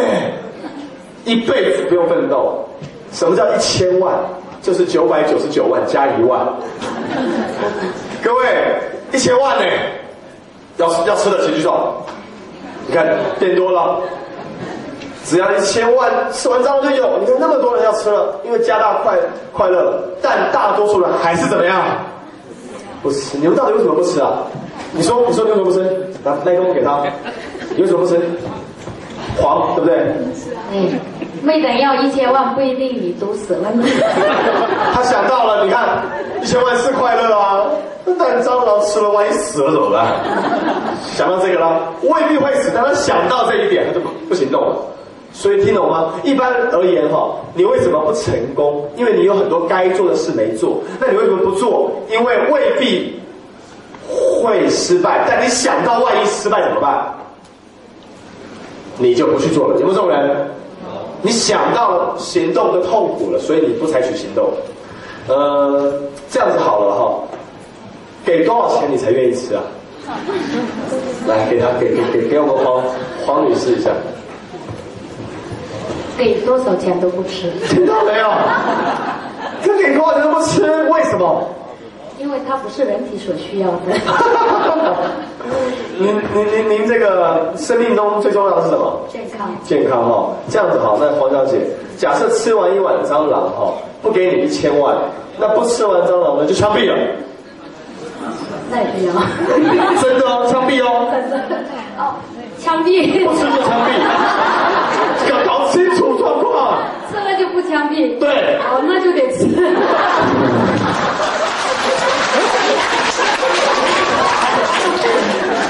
[1.24, 2.64] 一辈子不用奋斗。
[3.12, 4.14] 什么叫一千万？
[4.62, 6.46] 就是九百九十九万加一万。
[8.22, 8.76] 各位，
[9.12, 9.64] 一千万呢？
[10.76, 12.02] 要要吃的，请举手。
[12.86, 13.06] 你看，
[13.38, 14.00] 变多了。
[15.24, 19.16] 只要一千万吃完蟑螂就有，你看那么多人要吃了，因为加大快
[19.52, 21.82] 快乐，但大多数人还是怎么样？
[23.02, 23.36] 不吃。
[23.36, 24.44] 你们到底为什么不吃啊？
[24.96, 25.80] 你说，你说你为什么不吃？
[26.24, 27.04] 拿麦克风给他，
[27.76, 28.18] 你为什么不吃？
[29.38, 29.98] 黄，对不对？
[30.72, 30.98] 嗯，
[31.42, 33.70] 没等要一千万，不一定你都死了。
[34.94, 36.02] 他想到了，你看，
[36.42, 37.66] 一千万是快乐啊，
[38.18, 40.06] 但蟑螂吃了，万一死了怎么办？
[41.14, 44.76] 想到这个了，未必会死，但他想到这一点，他就不不行动了。
[45.32, 46.14] 所以听懂吗？
[46.24, 48.88] 一般而言哈，你为什么不成功？
[48.96, 50.80] 因为你有很多该做的事没做。
[50.98, 51.92] 那你为什么不做？
[52.10, 53.20] 因为未必
[54.08, 57.12] 会失败，但你想到万一失败怎么办？
[58.98, 59.78] 你就不去做了。
[59.80, 60.48] 有没有这种人？
[61.22, 64.50] 你想到了行动的痛苦了，所以你不采取行动。
[65.28, 65.92] 呃，
[66.30, 67.18] 这样子好了哈，
[68.24, 69.62] 给多少钱你才愿意吃啊？
[71.26, 72.82] 来，给他，给给给给我们黄
[73.26, 73.90] 黄女士一下。
[76.16, 78.30] 给多少钱都不吃，听 到没有？
[79.62, 81.48] 这给多少钱都不吃，为什么？
[82.18, 83.78] 因为它不是人体所需要的。
[85.98, 89.00] 您您您您这个生命中最重要的是什么？
[89.08, 89.48] 健康。
[89.64, 90.98] 健康哈，这样子好。
[91.00, 91.60] 那黄小姐，
[91.96, 94.96] 假设吃完一碗蟑螂哈，不给你一千万，
[95.38, 96.96] 那不吃完蟑螂呢就枪毙了。
[98.70, 99.12] 那也不要。
[100.02, 101.08] 真的哦，枪毙哦。
[101.12, 101.38] 真的
[101.96, 102.16] 哦，
[102.58, 103.24] 枪毙。
[103.24, 103.88] 不吃就枪毙。
[105.30, 106.78] 要搞清楚状况。
[107.10, 108.18] 吃了就不枪毙。
[108.18, 108.58] 对。
[108.58, 109.46] 哦，那就得吃。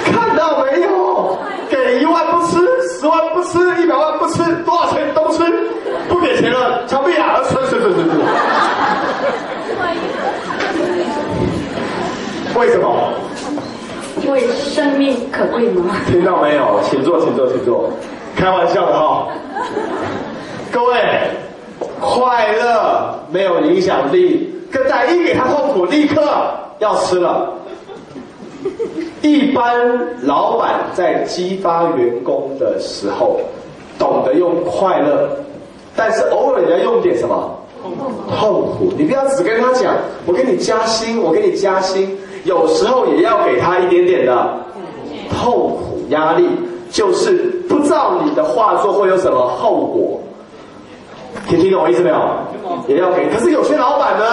[0.06, 1.38] 看到没有？
[1.68, 2.56] 给一万不吃，
[2.98, 5.44] 十万不吃，一百万不吃，多少钱都吃。
[6.09, 7.40] 不给钱了，枪毙啊！
[7.42, 8.11] 吃吃吃吃吃。
[12.59, 13.12] 为什么？
[14.22, 15.96] 因为生命可贵吗。
[16.06, 16.80] 听到没有？
[16.85, 17.90] 请坐，请坐，请坐。
[18.37, 19.26] 开玩笑的哈。
[20.70, 20.94] 各位，
[22.00, 26.22] 快乐没有影响力，跟大一给他痛苦，立刻
[26.78, 27.52] 要吃了。
[29.32, 29.64] 一般
[30.22, 33.40] 老板在激发员工的时候，
[33.98, 35.28] 懂得用快乐，
[35.94, 37.58] 但是偶尔也要用点什么
[38.38, 38.92] 痛苦。
[38.96, 39.94] 你不要只跟他讲，
[40.26, 44.58] 我给你加薪，我给你加薪，有时候也要给他一点点的
[45.30, 46.48] 痛苦压力，
[46.90, 47.32] 就是
[47.68, 50.20] 不知道你的话做会有什么后果。
[51.48, 52.16] 听听懂我意思没有？
[52.88, 54.24] 也要给，可是有些老板呢，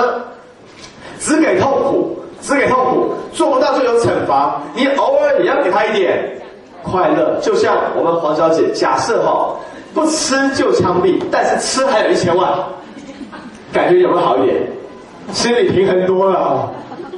[1.20, 2.18] 只给痛苦。
[2.44, 4.62] 只给痛苦，做不到就有惩罚。
[4.76, 6.38] 你偶尔也要给他一点
[6.84, 9.56] 快乐，就像我们黄小姐，假设哈，
[9.94, 12.52] 不吃就枪毙，但是吃还有一千万，
[13.72, 14.62] 感觉有没有好一点？
[15.32, 16.70] 心理平衡多了，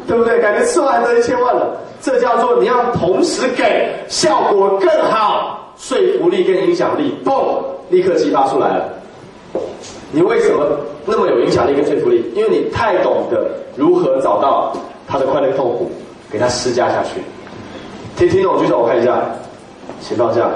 [0.08, 0.40] 对不对？
[0.40, 8.84] 感觉吃完得一千万了，这叫做你要同时给，效果更好，说服力跟影响力，嘣，立刻激发出来了。
[10.12, 10.64] 你为什么
[11.04, 12.32] 那么有影响力跟说服力？
[12.36, 14.72] 因为你太懂得如何找到。
[15.08, 15.92] 他的快乐痛苦，
[16.32, 17.22] 给他施加下去。
[18.18, 19.22] 听听懂举手，我看一下，
[20.02, 20.50] 请放下。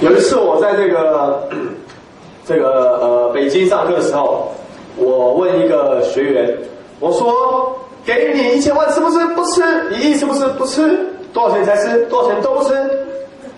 [0.00, 1.48] 有一次我在这个
[2.44, 4.52] 这个呃北京上课的时候，
[4.96, 6.58] 我问一个学员，
[7.00, 9.26] 我说：“给你一千万吃不吃？
[9.28, 9.62] 不吃。
[9.92, 10.46] 一亿吃不吃？
[10.48, 11.12] 不吃。
[11.32, 12.04] 多少钱才吃？
[12.06, 12.74] 多少钱都不吃。”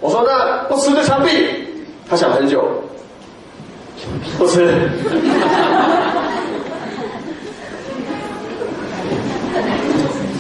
[0.01, 1.47] 我说：“那不吃就枪毙。”
[2.09, 2.65] 他想很久，
[4.39, 4.71] 不吃。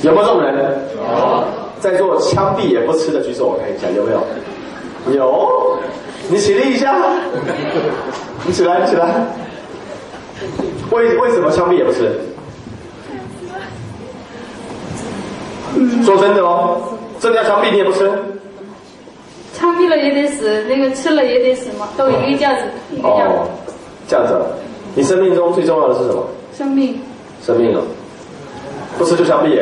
[0.03, 0.55] 有没有这种人？
[0.97, 1.45] 有，
[1.81, 4.23] 在座枪毙也不吃的举手，我看一下有没有。
[5.15, 5.79] 有，
[6.29, 6.97] 你起立一下，
[8.45, 9.07] 你起来，你起来。
[10.91, 12.19] 为为什么枪毙也不吃？
[16.05, 16.81] 说真的哦，
[17.21, 18.11] 真的要枪毙你也不吃？
[19.55, 22.63] 枪毙了也得死，那个吃了也得死嘛，都一个价值。
[23.03, 23.49] 哦，
[24.09, 24.35] 这样子，
[24.95, 26.23] 你生命中最重要的是什么？
[26.57, 26.99] 生命。
[27.43, 27.83] 生命啊，
[28.99, 29.61] 不吃就枪毙。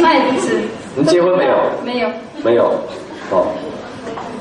[0.00, 0.62] 那也不吃。
[0.96, 1.56] 你结婚没有？
[1.84, 2.08] 没有。
[2.42, 2.72] 没有。
[3.30, 3.46] 哦，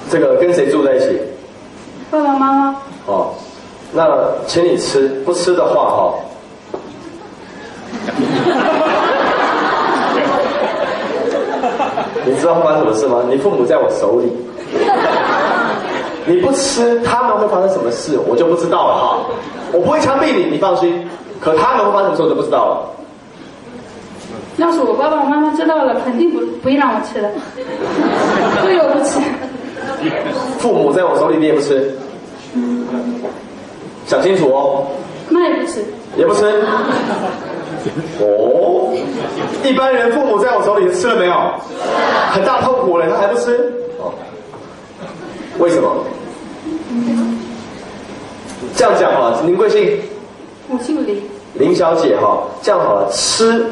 [0.10, 1.20] 这个跟谁住在一起？
[2.10, 2.76] 爸爸妈妈。
[3.06, 3.36] 哦，
[3.94, 4.08] 那
[4.48, 6.16] 请你吃，不吃的话哈。
[12.26, 13.24] 你知道会发生什么事吗？
[13.30, 14.32] 你父母在我手里。
[16.26, 19.20] 你不吃，他们会发生什么事，我就不知道了哈。
[19.74, 21.08] 我不会枪毙你，你放心。
[21.40, 22.90] 可他们会发生什么事，我就不知道了。
[24.58, 27.32] 要是我爸爸妈妈知道了，肯定不不会让我吃的，
[28.62, 29.20] 所以我不吃。
[30.60, 31.98] 父母在我手里，你也不吃？
[34.06, 34.88] 想清楚哦。
[35.30, 35.86] 那也不吃。
[36.18, 36.46] 也不吃。
[38.20, 38.94] 哦。
[39.64, 41.34] 一般人父母在我手里吃了没有？
[42.32, 43.72] 很大痛苦了，他还不吃？
[44.00, 44.12] 哦。
[45.60, 46.04] 为什么？
[48.76, 50.00] 这样讲好了，您贵姓？
[50.70, 51.22] 我姓林。
[51.54, 53.66] 林小姐哈，这样好了，吃。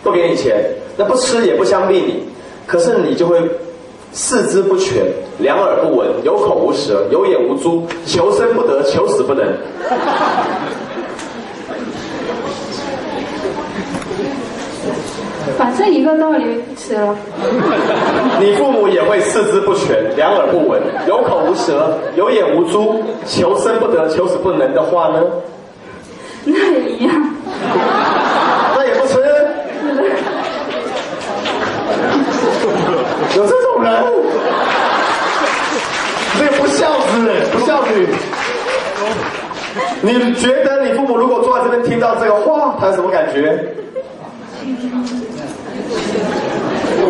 [0.00, 0.64] 不给你钱，
[0.96, 2.22] 那不吃也不相逼你，
[2.66, 3.36] 可是你就会
[4.12, 5.04] 四肢不全，
[5.38, 9.44] 两耳不闻，有口无舌，有眼无珠，求生不得，求死不能。
[15.58, 17.16] 反正一个道理，吃了。
[18.38, 25.20] 你父母也会四肢不全，两耳不闻，有口无舌，有眼无珠，求生不得，求死不能的话呢？
[26.44, 27.12] 那也一样。
[28.76, 29.18] 那也不吃？
[33.36, 33.92] 有这种人？
[36.38, 38.06] 这个不孝子，不孝女。
[40.02, 43.74] 你觉得你父母如果坐在这边听到这个话，他有什么感觉？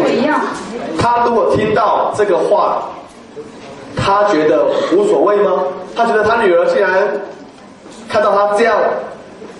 [0.02, 0.40] 不一样。
[0.98, 2.82] 他如果听到这个话，
[3.96, 5.62] 他觉得无所谓吗？
[5.94, 6.90] 他觉得他女儿竟然
[8.08, 8.76] 看到他这样，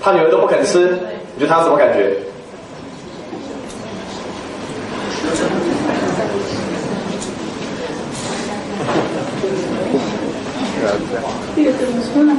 [0.01, 0.99] 他女儿都不肯吃，
[1.35, 2.17] 你觉得他什么感觉？
[11.57, 12.37] 这个怎么说呢？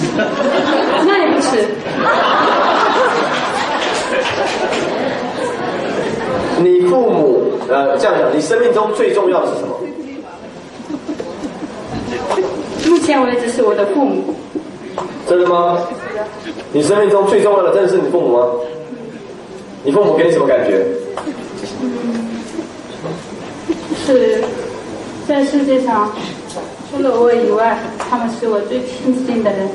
[1.06, 1.68] 那也不吃。
[6.62, 9.74] 你父母呃这样讲，你生命中最重要的是什么？
[12.86, 14.34] 目前为止是我的父母。
[15.28, 15.78] 真的吗？
[16.72, 18.46] 你生命中最重要的真的是你父母吗？
[19.84, 20.84] 你父母给你什么感觉？
[24.04, 24.42] 是
[25.28, 26.10] 在世界上
[26.90, 27.78] 除了我以外，
[28.10, 29.68] 他们是我最亲近的人。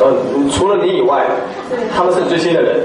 [0.00, 0.12] 呃，
[0.52, 1.26] 除了你以外，
[1.94, 2.80] 他们是你最亲的人，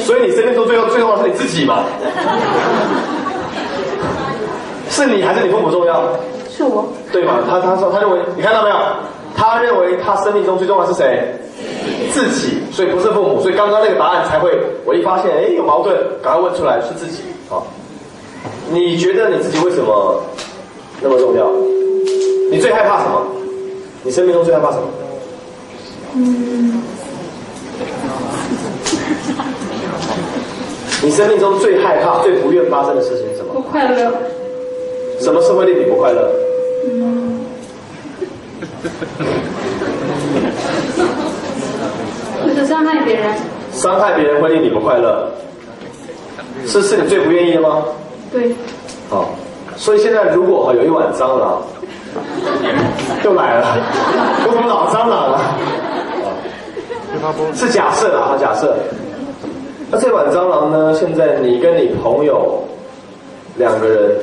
[0.00, 1.84] 所以你生命中最重最重要的是你自己嘛？
[4.90, 6.02] 是你还是你父母重要？
[6.50, 6.86] 是我。
[7.12, 7.38] 对嘛？
[7.48, 8.76] 他他说他认为，你看到没有？
[9.36, 11.34] 他认为他生命中最重要的是谁？
[12.12, 14.50] 自己，所以不是父母，所以刚刚那个答案才会，
[14.84, 17.22] 我一发现，哎，有矛盾，赶快问出来，是自己。
[17.50, 17.60] 啊，
[18.70, 20.20] 你觉得你自己为什么
[21.00, 21.46] 那么重要？
[22.50, 23.20] 你最害怕什么？
[24.02, 24.84] 你生命中最害怕什么？
[31.02, 33.60] 你生命中最害怕、最不愿发生的事情是什么不？
[33.60, 34.12] 快乐。
[35.20, 36.30] 什么是会令你不快乐？
[36.88, 37.40] 嗯
[42.46, 43.34] 就是伤害别人。
[43.72, 45.28] 伤害别人会令你不快乐，
[46.66, 47.84] 是是你最不愿意的吗？
[48.32, 48.54] 对。
[49.10, 49.30] 好，
[49.76, 51.62] 所以现在如果哈有一碗蟑螂，
[53.22, 53.76] 又来了，
[54.46, 55.40] 我怎么老蟑螂了？
[57.54, 58.76] 是假设啦，哈，假设。
[59.90, 60.94] 那这碗蟑螂呢？
[60.94, 62.62] 现在你跟你朋友
[63.56, 64.16] 两个人，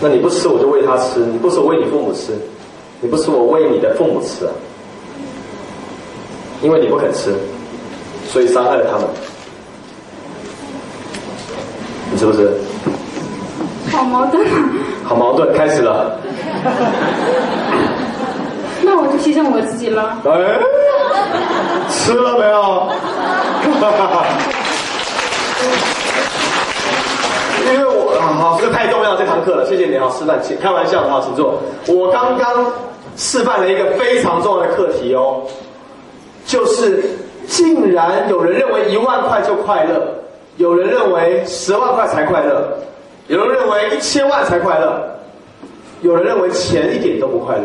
[0.00, 2.32] 那你不吃我就喂他吃，你不吃我喂你父母吃，
[3.00, 4.52] 你不吃我喂你的父母吃啊，
[6.60, 7.34] 因为你不肯吃，
[8.28, 9.06] 所以伤害了他们，
[12.12, 12.52] 你是不是？
[13.90, 14.52] 好矛盾啊！
[15.04, 16.20] 好矛盾，开始了。
[18.90, 20.18] 那我就牺牲我自己了。
[20.24, 20.58] 哎，
[21.88, 22.88] 吃了没有？
[27.72, 31.60] 因为我啊好，这个太重要这堂课了，谢谢你啊示范，请开玩笑的哈，请坐。
[31.86, 32.66] 我刚刚
[33.16, 35.42] 示范了一个非常重要的课题哦，
[36.44, 37.04] 就是
[37.46, 40.14] 竟然有人认为一万块就快乐，
[40.56, 42.76] 有人认为十万块才快乐，
[43.28, 45.00] 有人认为一千万才快乐，
[46.00, 47.62] 有人认为钱一点都不快乐。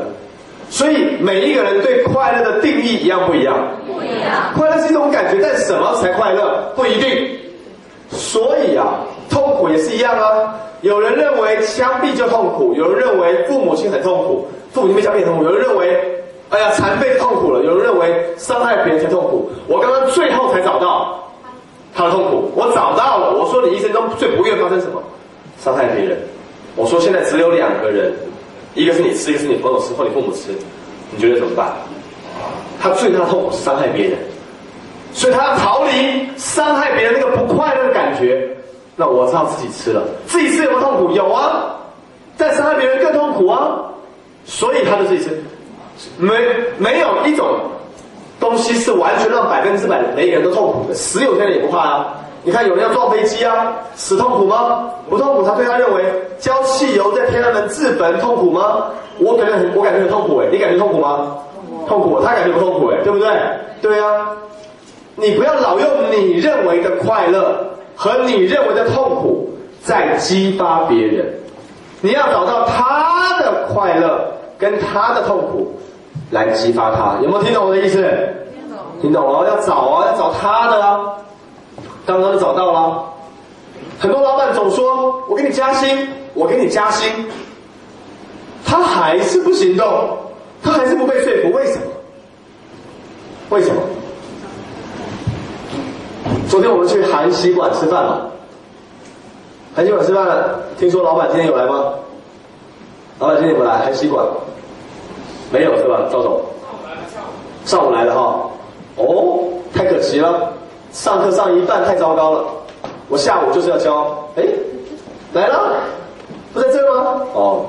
[0.69, 3.55] 所以每一个人对快乐的定义一样不一样？
[3.85, 4.53] 不一样。
[4.57, 7.29] 快乐是一种感觉，但什么才快乐不一定。
[8.09, 8.99] 所以啊，
[9.29, 10.55] 痛苦也是一样啊。
[10.81, 19.49] 有人认为枪毙就痛苦，有人认为父母亲很痛苦，父母亲被枪毙很痛苦，有人认为哎呀残废痛苦了，有人认为伤害别人才痛苦。
[19.67, 21.23] 我刚刚最后才找到
[21.93, 23.33] 他的痛苦，我找到了。
[23.33, 25.01] 我说你一生中最不愿发生什么？
[25.63, 26.17] 伤害别人。
[26.75, 28.13] 我说现在只有两个人，
[28.75, 30.51] 一个是你吃，一个是你朋友吃或你父母吃，
[31.09, 31.73] 你觉得怎么办？
[32.79, 34.19] 他最大的痛苦是伤害别人，
[35.13, 38.47] 所以他要逃离伤害别人那个不快乐的感觉。
[38.97, 41.11] 那我知道自己吃了，自己吃有没有痛苦？
[41.13, 41.75] 有啊，
[42.37, 43.81] 但伤害别人更痛苦啊，
[44.45, 45.43] 所以他就自己吃。
[46.17, 46.33] 没
[46.77, 47.57] 没有一种
[48.39, 52.15] 东西是完全让百分之百每个人都痛苦的，死有些人也不怕啊。
[52.45, 54.87] 你看有人要撞飞机啊，死痛苦吗？
[55.09, 55.43] 不痛苦。
[55.43, 56.03] 他对他认为
[56.39, 58.85] 浇汽油在天安门自焚痛苦吗？
[59.17, 61.35] 我感觉很，我感觉很痛苦哎，你感觉痛苦吗？
[61.87, 63.27] 痛苦，他感觉不痛苦哎，对不对？
[63.81, 64.27] 对啊，
[65.15, 67.65] 你不要老用你认为的快乐
[67.95, 69.49] 和你认为的痛苦
[69.83, 71.25] 在激发别人，
[72.01, 74.19] 你要找到他的快乐
[74.57, 75.79] 跟他的痛苦
[76.29, 78.01] 来激发他，有没有听懂我的意思？
[78.01, 81.13] 听懂，听懂哦，要找啊，要找他的啊。
[82.05, 83.03] 刚刚就找到了，
[83.99, 87.09] 很多老板总说我给你加薪，我给你加薪，
[88.63, 90.17] 他还是不行动，
[90.61, 91.81] 他还是不被说服，为什么？
[93.49, 93.81] 为什么？
[96.47, 98.21] 昨天我们去韩喜馆吃饭嘛，
[99.75, 100.27] 韩喜馆吃饭，
[100.77, 101.93] 听说老板今天有来吗？
[103.17, 103.79] 老板今天有没有来？
[103.79, 104.23] 还吸管？
[105.51, 106.41] 没有是吧，赵总？
[107.65, 108.49] 上午来的哈。
[108.97, 110.53] 哦，太可惜了，
[110.95, 112.45] 上课上一半太糟糕了。
[113.09, 114.43] 我下午就是要教，哎，
[115.33, 115.73] 来了，
[116.53, 117.21] 不在这吗？
[117.33, 117.65] 哦，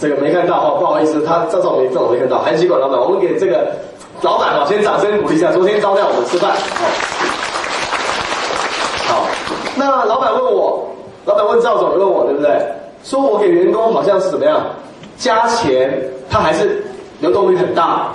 [0.00, 2.38] 这个没看到哦，不好意思，他赵总没正好没看到。
[2.38, 3.70] 韩吸管老板，我们给这个
[4.22, 5.52] 老板哦，先掌声鼓励一下。
[5.52, 6.50] 昨天招待我们吃饭，
[9.06, 9.26] 好，好。
[9.76, 10.88] 那老板问我，
[11.26, 12.58] 老板问赵总，问我对不对？
[13.04, 14.62] 说我给员工好像是怎么样，
[15.18, 16.82] 加钱，他还是
[17.20, 18.14] 流动率很大，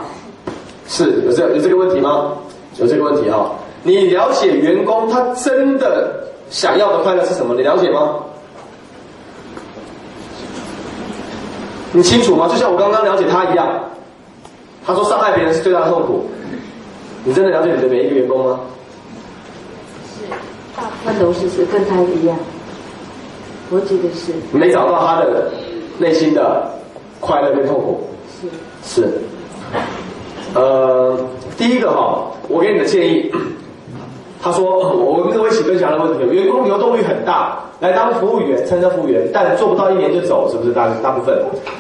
[0.87, 2.31] 是有这有这个问题吗？
[2.77, 3.51] 有这个问题哈。
[3.83, 7.55] 你了解员工他真的想要的快乐是什么？
[7.55, 8.15] 你了解吗？
[11.91, 12.47] 你清楚吗？
[12.47, 13.67] 就像我刚刚了解他一样，
[14.85, 16.29] 他说伤害别人是最大的痛苦。
[17.23, 18.59] 你真的了解你的每一个员工吗？
[20.05, 20.25] 是，
[20.75, 22.37] 大部分都是是跟他一样。
[23.71, 24.33] 我觉得是。
[24.51, 25.51] 没找到他的
[25.97, 26.69] 内心的
[27.19, 28.07] 快乐跟痛苦。
[28.83, 29.01] 是。
[29.01, 29.21] 是。
[30.53, 31.17] 呃，
[31.57, 33.31] 第一个哈，我给你的建议。
[34.41, 41.37] 他说：“我们跟我一起分享的问题，员工流动率很大，来当服务员，参加服务员，但做不到一年就走，是不是大大部分？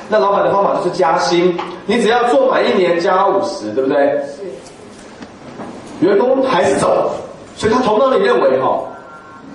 [0.09, 3.97] 那老板的方法就是加薪，你只要做满一年加五十，对不对？
[4.27, 6.05] 是。
[6.05, 7.09] 员工还是走，
[7.55, 8.77] 所以他头脑里认为哈，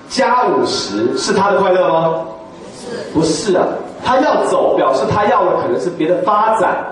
[0.09, 2.23] 加五十是他的快乐吗？
[2.81, 3.13] 是。
[3.13, 3.67] 不是啊，
[4.03, 6.83] 他要走，表示他要的可能是别的发展。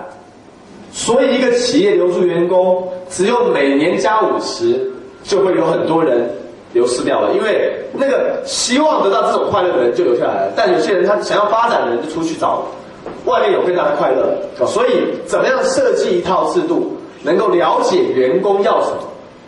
[0.91, 4.79] 所以一个企业留住员工，只有每年加五十。”
[5.23, 6.29] 就会有很多人
[6.73, 12.63] 流失掉了，因为那个希望得到这种快乐的人就留下来了，但有些人他想要发展的人就出去找
[13.25, 14.35] 外面有更大的快乐。
[14.67, 14.91] 所以
[15.25, 18.97] 怎么样设计一套制度，能够了解员工要什么，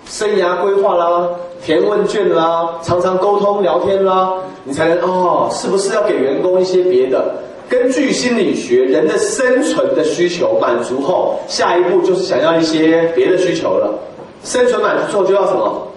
[0.07, 1.27] 生涯规划啦，
[1.63, 7.23] 填问卷啦，常常沟通聊天啦，你才能哦，是不是要给员工一些别的？
[7.67, 13.91] 根据心理学，人的生存的需求满足后，下一步就是想要一些别的需求了。
[14.45, 15.87] 生存满足之后就要什么？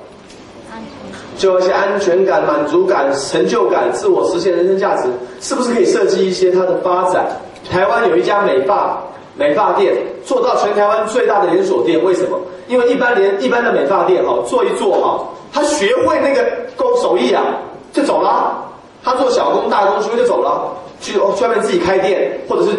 [1.36, 5.04] 就要一些安全感、满足感、成就感、自我实现人生价值，
[5.40, 7.26] 是不是可以设计一些它的发展？
[7.70, 8.98] 台湾有一家美发
[9.36, 9.94] 美发店，
[10.24, 12.40] 做到全台湾最大的连锁店，为什么？
[12.66, 16.44] 因为一般连一般的美发店哈，做一做哈，他学会那个
[16.76, 17.44] 工手艺啊，
[17.92, 18.64] 就走了。
[19.04, 22.70] 他做小工大工学会就走了，去外面自己开店，或者是。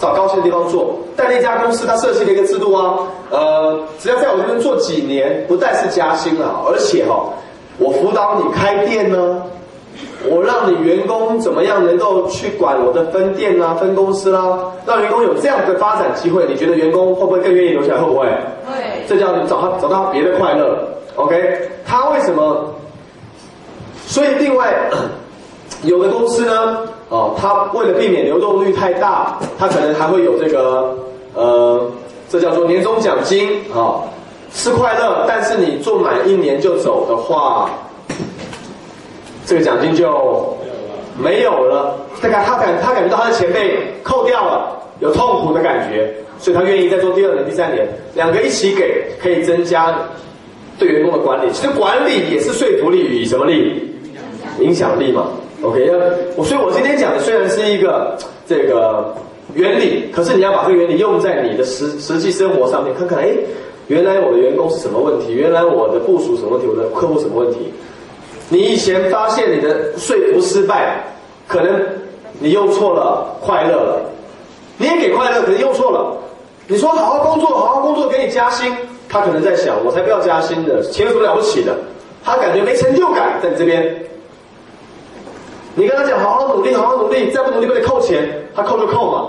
[0.00, 2.98] 找高薪的地方做，但那家公司它设计了一个制度啊，
[3.30, 7.24] 呃，只要在我这边做几年，不但是加薪了，而且哈，
[7.78, 9.42] 我辅导你开店呢，
[10.30, 18.00] 我让你员工怎么样能够去管我的分店啦、分公司啦，让员工有这样的发展机会，你觉得员工会不会更愿意留下来？
[18.00, 18.26] 会不会？
[18.26, 19.04] 会。
[19.08, 20.78] 这叫你找他找到别的快乐
[21.16, 21.70] ，OK？
[21.84, 22.72] 他为什么？
[24.06, 24.72] 所以另外。
[25.84, 26.78] 有的公司呢，
[27.10, 30.94] 哦，他为了避免流动率太大，他可能还会有这个，
[31.34, 31.90] 呃，
[32.28, 34.04] 这叫做年终奖金啊，
[34.52, 37.70] 是快乐，但是你做满一年就走的话，
[39.46, 40.54] 这个奖金就
[41.18, 41.96] 没有了。
[42.20, 49.98] 这个他感他感觉到他的钱被扣掉了，有痛苦的感觉，所以他愿意再做第二年、第三年，两个一起给，可以增加
[50.78, 51.50] 对员工的管理。
[51.52, 53.82] 其实管理也是说服力与什么力？
[54.60, 55.28] 影响力嘛。
[55.60, 55.94] OK，要
[56.36, 59.12] 我，所以我今天讲的虽然是一个这个
[59.54, 63.30] 原理，可是你要把这个原理用在你的实实际生活上面，看看，哎，
[63.88, 65.32] 原来我的员工是什么问题？
[65.32, 66.68] 原来我的部署什么问题？
[66.68, 67.72] 我的客户什么问题？
[68.48, 71.04] 你以前发现你的说服失败，
[71.48, 71.84] 可能
[72.38, 74.00] 你用错了快乐了，
[74.76, 76.16] 你也给快乐，可能用错了。
[76.68, 78.72] 你说好好工作，好好工作，给你加薪，
[79.08, 81.74] 他可能在想，我才不要加薪的，钱有什么了不起的？
[82.22, 84.04] 他感觉没成就感，在你这边。
[85.78, 89.28] 你跟他讲好好努力，好好努力，再不努力不得扣钱，他扣就扣嘛，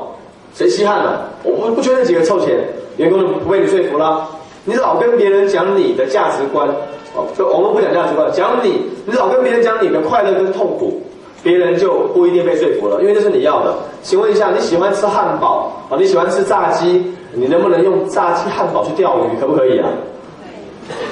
[0.55, 1.19] 谁稀罕呢？
[1.43, 2.57] 我不不缺那几个臭钱，
[2.97, 4.27] 员工就不被你说服了。
[4.65, 6.67] 你老跟别人讲你的价值观，
[7.15, 10.99] 哦，就我们不讲价值观，讲你，你老跟别人讲你的快乐跟痛苦，
[11.43, 13.71] 别人就不一定被说服了，因为这是你要的。
[14.01, 15.93] 请问一下，你喜欢吃汉堡啊？
[15.99, 17.13] 你喜欢吃炸鸡？
[17.31, 19.39] 你能不能用炸鸡汉堡去钓鱼？
[19.39, 19.87] 可不可以啊？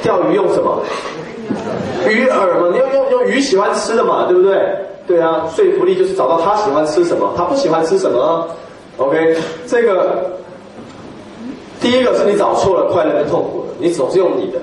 [0.01, 0.81] 钓鱼用什么？
[2.09, 4.57] 鱼饵嘛，你要用用鱼喜欢吃的嘛，对不对？
[5.07, 8.47] 对啊，说服力就是找到他喜欢吃什么，他不喜欢吃什么。
[8.97, 10.37] OK，这个
[11.79, 14.59] 第一个是你找错了快乐跟痛苦了，你总是用你的。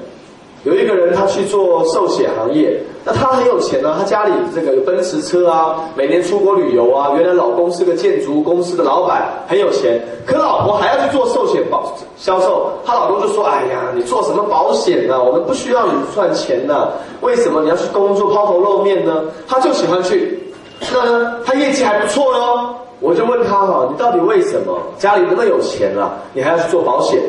[0.64, 7.12] 有一个人他去做寿险行业，那他很有钱呢，他家里这个奔驰车啊，每年出国旅游啊。
[7.18, 15.22] 原来老公是个建筑公司的老板，很有钱，可老婆还要去做寿险保销售，她老公就说：“哎呀，你做什么保险呢？
[15.22, 16.88] 我们不需要你赚钱呢，
[17.20, 20.42] 为什么你要去工作抛头露面呢？”他就喜欢去，
[20.90, 22.74] 那呢，他业绩还不错哟。
[23.00, 27.20] 我就问他哈，你到底为什么家里那么有钱了，你还要去做保险？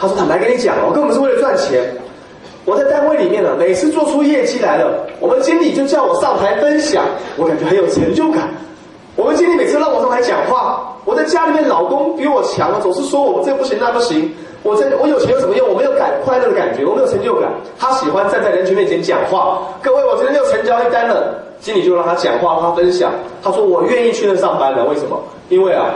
[0.00, 1.92] 他说坦白跟你讲，我根本是为了赚钱。
[2.68, 7.02] 我在单位里面呢，每次做出业绩来了，我们经理就叫我上台分享，
[7.38, 8.46] 我感觉很有成就感。
[9.16, 14.30] 我们经理每次让我上台讲话，我在家里面老公比我强，总是说我这不行那不行。
[14.62, 15.66] 我在我有钱有什么用？
[15.66, 17.48] 我没有感快乐的感觉，我没有成就感。
[17.78, 19.62] 他喜欢站在人群面前讲话。
[19.80, 23.10] 各位，我今天又成交一单了，经理就让他讲话，让他分享。
[23.42, 25.18] 他说我愿意去那上班的，为什么？
[25.48, 25.86] 因为啊，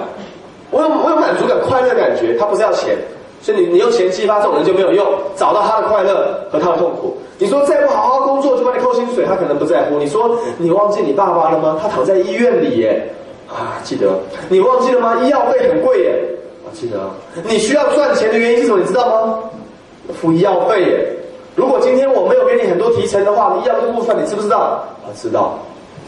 [0.70, 2.34] 我有我有满足感、快乐的感觉。
[2.38, 2.96] 他不是要钱，
[3.42, 5.06] 所以你你用钱激发这种人就没有用。
[5.36, 7.18] 找到他的快乐和他的痛苦。
[7.38, 9.98] 你说再不好好工作就把你扣薪水，他可能不在乎。
[9.98, 11.78] 你说你忘记你爸爸了吗？
[11.82, 13.02] 他躺在医院里耶。
[13.48, 14.18] 啊，记得。
[14.48, 15.16] 你忘记了吗？
[15.22, 16.22] 医药费很贵耶。
[16.64, 16.98] 啊，记得。
[17.44, 18.78] 你需要赚钱的原因是什么？
[18.78, 19.38] 你知道吗？
[20.14, 21.06] 付医药费耶。
[21.56, 24.84] 如果今天我没有给你很多提成的话，医药费部分你知不知道？
[25.04, 25.58] 啊，知道。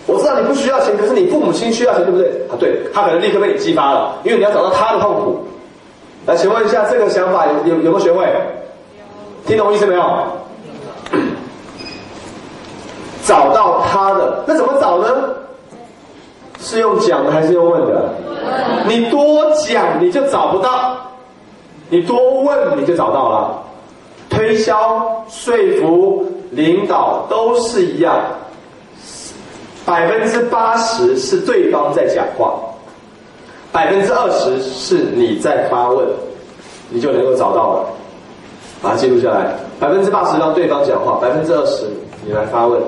[0.06, 2.28] 我知道你不需要钱，可是你父母亲需要钱，对不对？
[2.48, 2.78] 啊，对。
[2.94, 5.44] 他可能立刻被你激发了，因为你要找到他的痛苦。
[6.26, 8.26] 来，请问一下，这个想法有有有没有学会？
[9.46, 10.02] 听懂意思没有？
[13.26, 15.06] 找到他的，那怎么找呢？
[16.60, 18.08] 是用讲的还是用问的？
[18.86, 20.96] 你多讲你就找不到，
[21.90, 23.62] 你多问你就找到了。
[24.30, 28.16] 推销、说服、领导都是一样，
[29.84, 32.54] 百分之八十是对方在讲话，
[33.74, 36.06] 百分之二十是你在发问，
[36.90, 37.86] 你就能够找到了。
[38.80, 41.86] 把它记录下来，百分之八十让对方讲话，百分之二十
[42.24, 42.80] 你来发问。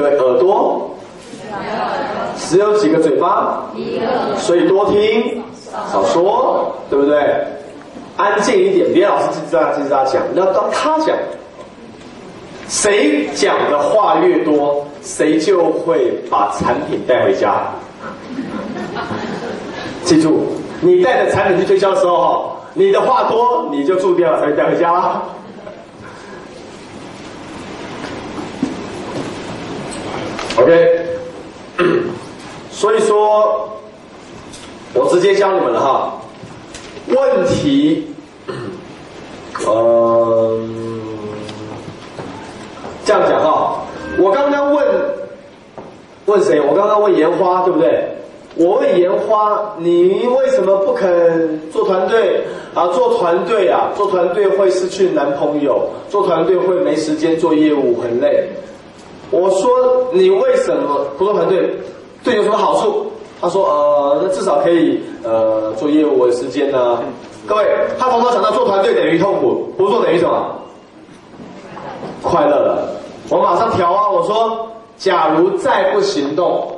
[0.00, 0.90] 个耳朵？
[2.36, 3.64] 只有几个嘴巴？
[4.36, 5.42] 所以多听
[5.92, 7.44] 少说，对不对？
[8.16, 11.16] 安静一点，别老是叽叽喳叽叽喳讲，要当他讲。
[12.68, 17.66] 谁讲的话越多，谁就会把产品带回家。
[20.04, 20.46] 记住，
[20.80, 22.56] 你带着产品去推销的时候。
[22.72, 25.20] 你的话多，你就注定了才带回家。
[30.56, 31.06] OK，
[32.70, 33.78] 所以说，
[34.94, 36.20] 我直接教你们了哈。
[37.08, 38.06] 问题，
[39.66, 40.70] 嗯，
[43.04, 43.82] 这样讲哈。
[44.18, 44.86] 我刚刚问
[46.26, 46.60] 问谁？
[46.60, 48.08] 我刚刚问烟花，对不对？
[48.56, 52.42] 我问烟花，你为什么不肯做团队？
[52.74, 58.48] 啊，做团队啊，做团队会失去男朋友，做团队会没时间做业务，很累。
[59.30, 61.78] 我说你为什么不做团队？
[62.22, 63.06] 对有什么好处？
[63.40, 66.98] 他说呃，那至少可以呃做业务的时间呢。
[67.46, 67.64] 各位，
[67.98, 70.56] 他头脑想到做团队等于痛苦，不做等于什么？
[72.22, 72.88] 快乐了。
[73.30, 74.68] 我马上调啊，我说
[74.98, 76.70] 假如再不行动，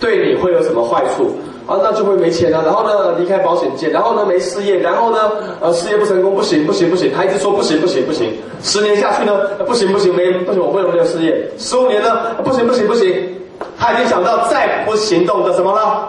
[0.00, 1.32] 对你会有什么坏处？
[1.66, 5.18] 啊，那就会没钱了，然后呢，离开保险界，然后呢，没事业，然后呢，
[5.60, 8.30] 呃，事业不成功，不行，不行，不行，他一直说不行，不行，不行，
[8.62, 9.32] 十年下去呢，
[9.66, 13.34] 不行，不行，没，不行，我不能没有事业，十五年呢，不行，不行，不行，
[13.78, 16.06] 他已经想到再不行动的什么了，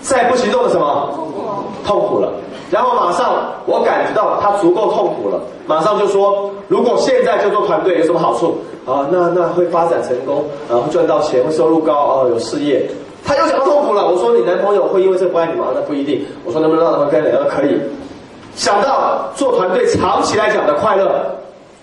[0.00, 1.08] 再不行动的什么，
[1.86, 2.32] 痛苦了，
[2.72, 9.06] 然后马上我感觉到他足够痛苦了，马上就说，如果现在就做团队有什么好处啊？
[9.12, 12.84] 那那会发展成功，然后赚到钱，会收入高，哦，有事业。
[13.24, 14.06] 他又想到痛苦了。
[14.06, 15.66] 我说你男朋友会因为这不爱你吗？
[15.74, 16.24] 那不一定。
[16.44, 17.30] 我说能不能让他们跟你？
[17.30, 17.78] 说，可以。
[18.54, 21.24] 想到做团队长期来讲的快乐，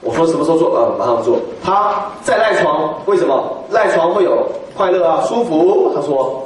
[0.02, 0.70] 我说什么时候做？
[0.76, 1.38] 呃，马上做。
[1.64, 4.46] 他在赖床，为什么赖床会有
[4.78, 5.24] 快乐啊？
[5.28, 5.92] 舒服。
[5.96, 6.44] 他说，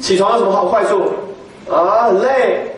[0.00, 1.00] 起床有什么好坏处？
[1.72, 2.74] 啊，很累。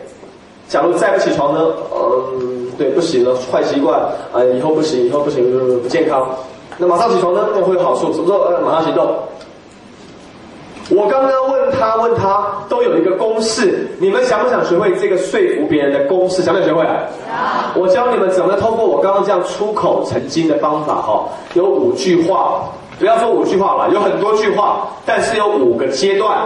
[0.69, 1.59] 假如再不起床呢？
[1.93, 3.99] 嗯，对，不行了，坏习惯
[4.31, 5.43] 啊，以后不行，以后不行，
[5.81, 6.25] 不健康。
[6.77, 7.45] 那马上起床呢？
[7.53, 8.13] 那会有好处。
[8.13, 8.39] 什么时候？
[8.43, 9.13] 呃，马上行动。
[10.93, 16.43] 我刚刚问他，问他都有一个公式，你们想不想学会这个说服别人的公式？
[16.43, 16.85] 想不想学会？
[17.75, 22.63] 我教你们怎么通过我刚刚这样出口成金的方法哈，有五句话，
[22.99, 26.37] 不要说五句话了，有很多句话，但是有五个阶段。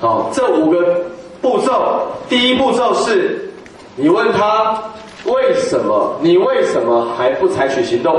[0.00, 0.96] 好，这五个
[1.42, 2.00] 步骤，
[2.30, 3.52] 第一步骤是，
[3.94, 4.82] 你问他
[5.26, 8.18] 为什么，你为什么还不采取行动？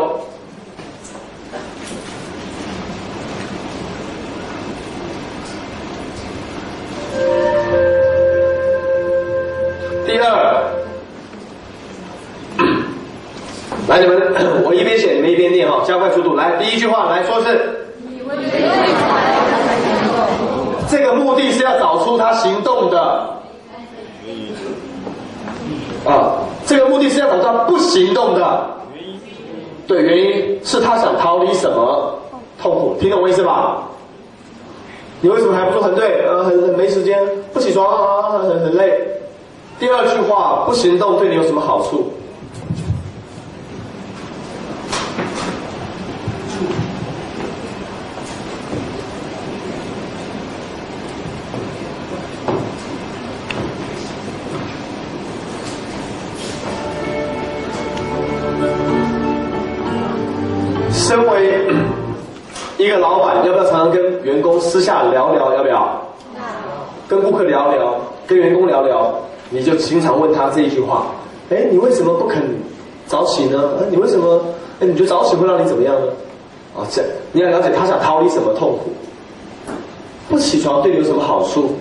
[10.12, 10.62] 第二，
[13.88, 14.20] 来你们，
[14.68, 16.36] 我一边写，你们一边念哈，加快速度。
[16.36, 17.88] 来，第一句话来说是。
[20.89, 22.99] 这个目的是要找出他行动的。
[26.05, 28.70] 啊，这个目的是要找出他不行动的。
[29.88, 32.20] 对，原因是他想逃离什么
[32.62, 32.97] 痛苦？
[32.99, 33.82] 听懂我意思吧？
[35.22, 35.82] 你为什么还不做？
[35.82, 37.18] 很对，呃，很很没时间，
[37.53, 39.07] 不起床啊，很很累。
[39.82, 42.13] 第二句话，不行动对你有什么好处？
[60.91, 61.65] 身为
[62.77, 65.55] 一个老板，要不要常常跟员工私下聊聊？
[65.55, 65.99] 要不要？
[67.07, 67.95] 跟顾客聊聊，
[68.27, 69.11] 跟员工聊聊，
[69.51, 71.05] 你就经常问他这一句话：
[71.51, 72.41] 哎，你为什么不肯
[73.05, 73.61] 早起呢？
[73.91, 74.41] 你为什么？
[74.79, 76.07] 哎，你觉得早起会让你怎么样呢？
[76.73, 78.91] 哦，这你要了解他想逃离什么痛苦，
[80.29, 81.75] 不起床对你有什么好处？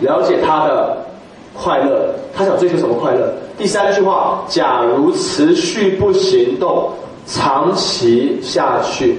[0.00, 1.06] 了解他的
[1.54, 3.32] 快乐，他想追求什么快乐？
[3.56, 6.90] 第三句话：假如持续不行动。
[7.30, 9.18] 长期下去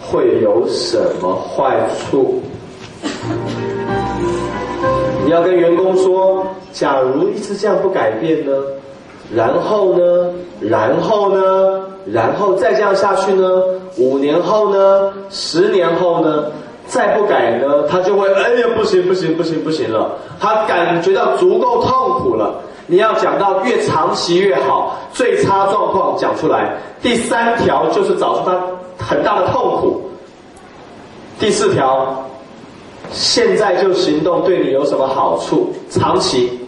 [0.00, 1.76] 会有什么坏
[2.08, 2.40] 处？
[5.28, 8.52] 你要跟员工说，假如一直这样不改变呢？
[9.36, 10.30] 然后呢？
[10.58, 11.84] 然后呢？
[12.06, 13.62] 然后再这样下去呢？
[13.98, 15.12] 五年后呢？
[15.28, 16.46] 十年后呢？
[16.86, 17.82] 再不改呢？
[17.90, 20.12] 他就会哎呀，不行不行不行不行了。
[20.40, 22.54] 他感觉到足够痛苦了。
[22.86, 26.74] 你要讲到越长期越好，最差状况讲出来。
[27.02, 28.58] 第三条就是找出他
[28.98, 30.00] 很大的痛苦。
[31.38, 32.24] 第四条，
[33.12, 35.72] 现在就行动对你有什么好处？
[35.90, 36.58] 长期，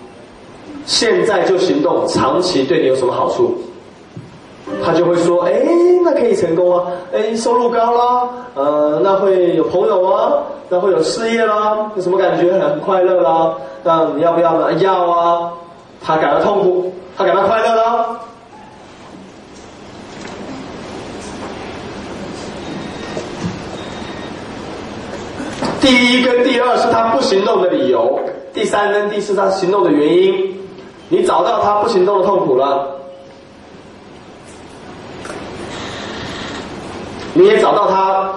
[0.86, 3.54] 现在就行动，长期对你有什么好处？
[4.84, 5.62] 他就会说：哎，
[6.04, 6.86] 那可以成功啊！
[7.12, 10.32] 哎，收入高啦，呃，那会有朋友啊，
[10.68, 12.52] 那会有事业啦，有什么感觉？
[12.52, 13.52] 很快乐啦。
[13.82, 14.72] 那你要不要呢？
[14.74, 15.52] 要啊。
[16.02, 18.18] 他感到痛苦，他感到快乐了。
[25.80, 28.20] 第一跟第二是他不行动的理由，
[28.52, 30.56] 第三跟第四他行动的原因。
[31.08, 32.86] 你找到他不行动的痛苦了，
[37.34, 38.32] 你也找到他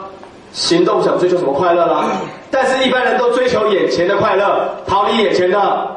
[0.52, 2.10] 行动想追求什么快乐了。
[2.50, 5.88] 但是，一般人都追求眼前的快乐，逃离眼前的。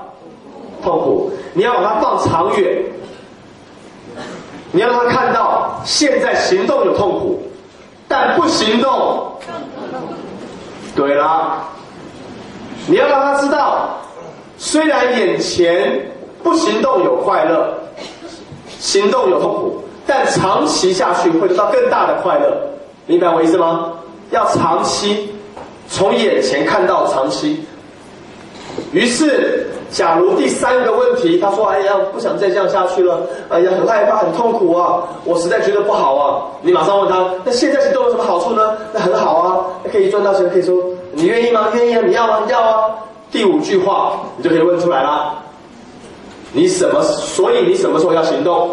[0.82, 2.84] 痛苦，你要把它放长远，
[4.70, 7.42] 你要让他看到现在行动有痛苦，
[8.07, 9.32] 但不行动。
[10.97, 11.68] 对啦，
[12.88, 13.99] 你要让他知道，
[14.57, 16.11] 虽然眼前
[16.42, 17.74] 不行动有快乐，
[18.80, 22.57] 行动有痛苦，但长期下去会得到更大的快乐，
[23.07, 23.92] 明白我意思吗？
[24.30, 25.34] 要长期，
[25.86, 27.64] 从眼前看到长期，
[28.92, 29.70] 于是。
[29.97, 33.18] 假如第三个问题，他说：“哎呀，不想再这样下去了，
[33.49, 40.76] 哎呀，很害怕，很痛苦啊，我实在觉得不好啊。”你马上问他：“那现在行动有什么好处呢？”那很好啊，可以赚到钱，可以说
[41.12, 41.68] 你愿意吗？
[41.72, 42.40] 愿意啊，你要吗？
[42.47, 42.90] 要啊。
[43.32, 45.34] 第五句话，你就可以问出来啦。
[46.53, 47.01] 你什么？
[47.03, 48.70] 所以你什么时候要行动？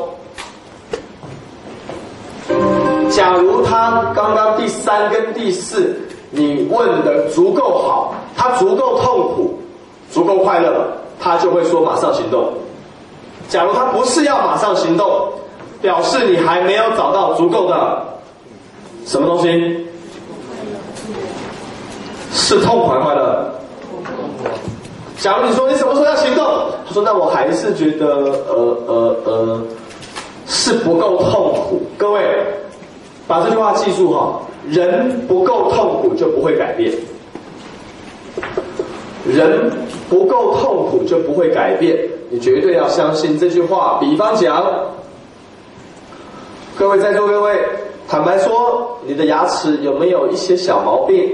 [3.09, 5.95] 假如他刚刚第三跟第四，
[6.31, 9.57] 你问的足够好，他足够痛苦，
[10.11, 10.85] 足够快乐。
[11.23, 12.51] 他就会说马上行动。
[13.47, 15.31] 假如他不是要马上行动，
[15.81, 18.03] 表示你还没有找到足够的
[19.05, 19.87] 什么东西，
[22.33, 23.53] 是痛快快乐。
[25.17, 26.45] 假如你说你什么时候要行动，
[26.85, 28.07] 他说那我还是觉得
[28.49, 29.61] 呃呃呃
[30.45, 31.81] 是不够痛苦。
[31.97, 32.21] 各位
[33.27, 36.91] 把这句话记住哈，人不够痛苦就不会改变。
[39.25, 39.71] 人
[40.09, 41.97] 不够痛苦就不会改变，
[42.29, 43.97] 你绝对要相信这句话。
[44.01, 44.65] 比方讲，
[46.77, 47.57] 各位在座各位，
[48.07, 51.33] 坦白说，你的牙齿有没有一些小毛病？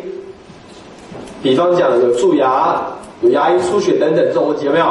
[1.42, 2.80] 比方讲，有蛀牙、
[3.22, 4.86] 有牙龈出血等等这种问题有没有？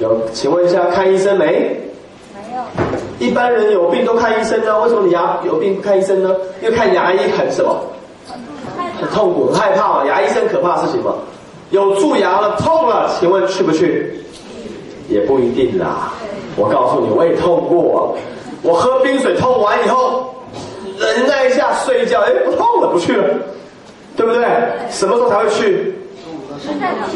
[0.00, 0.08] 有。
[0.10, 1.80] 有，请问一下，看医生没？
[2.34, 2.62] 没有。
[3.18, 6.34] 一般人有病都看医生呢，为什么你牙有病不看医生呢？
[6.62, 7.74] 因为看牙医很什么？
[9.00, 10.04] 很痛苦，很害怕嘛。
[10.06, 11.14] 牙医生可怕的事情嘛。
[11.70, 14.14] 有蛀牙了，痛了，请问去不去？
[15.08, 16.12] 也不一定啦。
[16.56, 18.16] 我告诉你，我也痛过。
[18.62, 20.34] 我喝冰水痛完以后，
[20.98, 23.34] 忍耐一下睡一觉，哎，不痛了，不去了，
[24.16, 24.44] 对不对？
[24.90, 25.94] 什么时候才会去？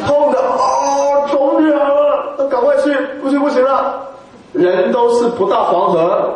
[0.07, 4.09] 痛的哦，肿起来了，那赶快去，不行不行了。
[4.53, 6.33] 人都是不到黄河，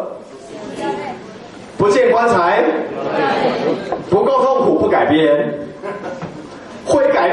[1.79, 2.65] 不见棺材，
[4.11, 5.55] 不够痛苦不改变。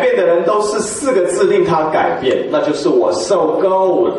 [0.03, 4.15] 变的人都是四个字令他改变，那就是我受够了。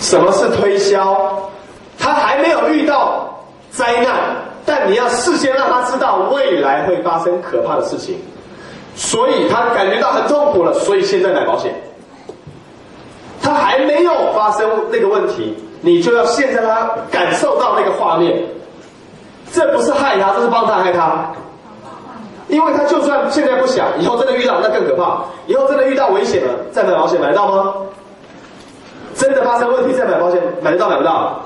[0.00, 1.48] 什么是推销？
[1.96, 3.32] 他还没有遇到
[3.70, 8.16] 灾难，但你要事先让他知道未来会发生可怕的事情，
[8.96, 11.72] 所以他感觉到很痛苦了，所以现在买保险。
[13.40, 18.42] 他还没有发生那个问题，你就要现在让他感受到那个画面。
[19.56, 21.32] 这不是害他，这是帮他害他。
[22.46, 25.24] 因为他就算现在不想，以后真的遇到那更可怕。
[25.46, 27.72] 以后真的遇到危险了，再买保险买得到吗？
[29.14, 31.40] 真的发生问题再买保险买得到买不到？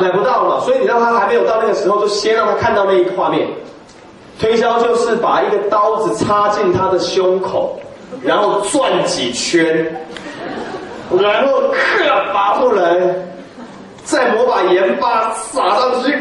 [0.00, 0.60] 买不到了。
[0.62, 3.46] 所以你让他还没有到那个时候，就先让他看到那一个画面。
[4.40, 7.78] 推销就是把一个刀子插进他的胸口，
[8.20, 9.64] 然后转几圈，
[11.20, 12.98] 然后咔拔出来。
[14.04, 16.18] 再抹把盐巴撒上去，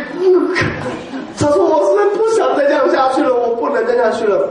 [1.39, 4.49] 他说我实在不想再这样下去了，我不能再下去了，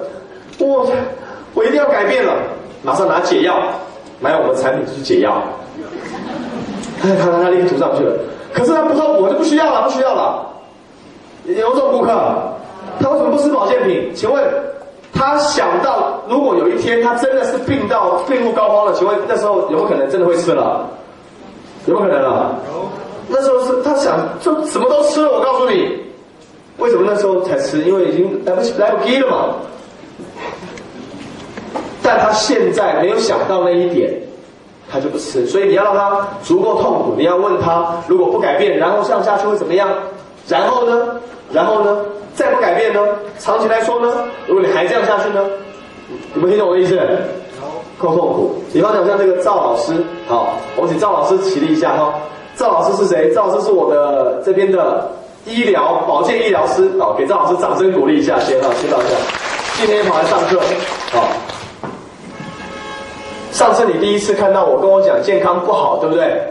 [0.58, 0.86] 我
[1.54, 2.32] 我一定要改变了，
[2.82, 3.58] 马上拿解药，
[4.20, 5.42] 买我们产品就是解药，
[7.02, 8.12] 他他他立刻涂上去了，
[8.52, 10.46] 可是他不喝我就不需要了，不需要了，
[11.44, 12.12] 有种顾客，
[13.00, 14.12] 他为什么不吃保健品？
[14.14, 14.44] 请问
[15.12, 20.86] 他想到如果有一天他真的是病到病入膏肓了，请问那时候有没有可能真的会吃了？
[21.86, 22.50] 有没有可能啊？
[23.28, 25.98] 那时候是他想就什么都吃了，我告诉你，
[26.78, 27.82] 为什么那时候才吃？
[27.82, 29.54] 因为已经来不及来不及了嘛。
[32.02, 34.12] 但他现在没有想到那一点，
[34.90, 35.46] 他就不吃。
[35.46, 39.88] 所以你要让他足够痛苦，你要问他，如果不改变，然后这样下去会怎么样？
[40.48, 41.16] 然后呢？
[41.52, 41.98] 然后呢？
[42.34, 43.00] 再不改变呢？
[43.38, 44.12] 长期来说呢？
[44.46, 45.42] 如果你还这样下去呢？
[46.34, 47.00] 你们听懂我的意思？
[47.98, 48.54] 够痛苦。
[48.72, 49.94] 比方讲像这个赵老师，
[50.28, 52.14] 好，我请赵老师起立一下哈。
[52.54, 53.32] 赵老师是谁？
[53.34, 55.10] 赵老师是我的这边的
[55.46, 59.14] 医疗保健医疗师，好，给赵老师掌声鼓励一下，先哈，先到一下。
[59.78, 60.60] 今天跑来上课，
[61.12, 61.28] 好。
[63.52, 66.42] 上次你第一次看到我跟我讲健康不好，对不对？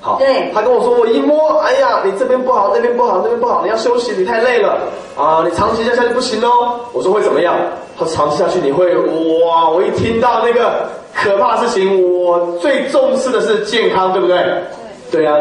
[0.00, 0.16] 好。
[0.18, 0.52] 对。
[0.54, 4.78] 他跟我说，我一摸，哎呀，你这边不好，那边不好，那边不好，你要休息，你太累了
[5.18, 6.78] 啊，你长期下去不行哦。
[6.92, 7.56] 我说会怎么样？
[7.98, 9.68] 他长期下去你会哇！
[9.68, 14.36] 我一听到那个可怕事情，我最重视的是健康，对不对？
[15.10, 15.36] 对啊，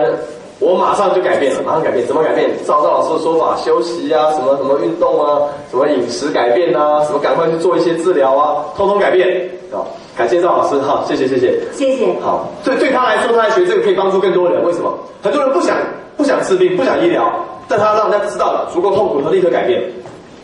[0.63, 2.49] 我马上就改变了，马上改变，怎么改变？
[2.65, 9.27] 照赵老师的说法，休息啊，什么什么运动啊，什么饮食改变啊，什么赶快去做一些治疗啊，通通改变
[9.73, 9.83] 啊！
[10.15, 12.05] 感谢赵老师哈，谢谢谢谢谢谢。
[12.21, 14.63] 好，对对他来说，他来学这个可以帮助更多人。
[14.63, 14.93] 为什么？
[15.21, 15.75] 很多人不想
[16.15, 17.29] 不想治病，不想医疗，
[17.67, 19.81] 但他让人家知道了足够痛苦，他立刻改变。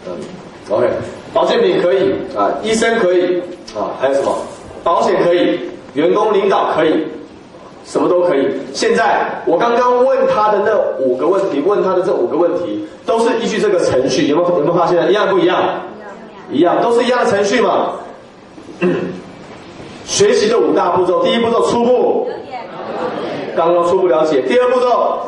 [0.05, 0.11] 嗯
[0.69, 0.87] ，OK，
[1.33, 3.39] 保健品可以啊，医生可以
[3.77, 4.35] 啊，还有什么？
[4.83, 5.59] 保险可以，
[5.93, 7.05] 员工领导可以。
[7.89, 8.47] 什么都可以。
[8.71, 15.09] 现在我刚刚问他的那五个问题，问他的这五个问题，都是依据这个程序，有没有有没有发现？
[15.09, 15.59] 一样不一样？
[16.51, 17.93] 一样，都是一样的程序嘛。
[20.05, 22.27] 学习的五大步骤，第一步骤初步，
[23.55, 24.43] 刚刚初步了解。
[24.43, 25.19] 第二步骤，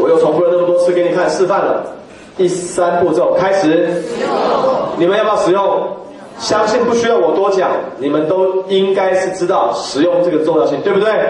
[0.00, 1.86] 我又重复了那么多次给你看示范了。
[2.36, 4.02] 第三步骤开始，
[4.98, 5.86] 你们要不要使用？
[6.38, 11.10] 相信不需要我多讲，你们都应该是知道使用这个重要性，对不对？
[11.12, 11.22] 对。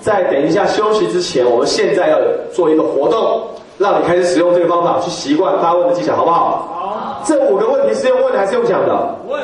[0.00, 2.18] 在等一下休息之前，我们现在要
[2.52, 3.46] 做一个活动，
[3.78, 6.68] 让你开始使用这个方法，去习惯发问的技巧，好不好？
[6.68, 7.22] 好。
[7.24, 9.18] 这五个问题是用问的还是用讲的？
[9.28, 9.40] 问。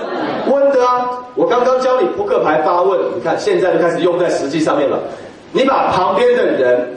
[0.50, 1.10] 问的啊！
[1.36, 4.98] 我刚刚教你扑克牌发问，你看现在就开始用在实际上面了。
[5.52, 6.88] 你把旁边的人，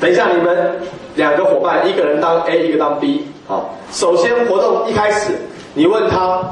[0.00, 0.80] 等一下你们
[1.14, 3.24] 两个伙伴，一个人当 A，一个当 B。
[3.46, 5.34] 好，首先活动一开始。
[5.74, 6.42] 你问他，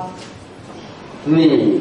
[1.24, 1.80] 你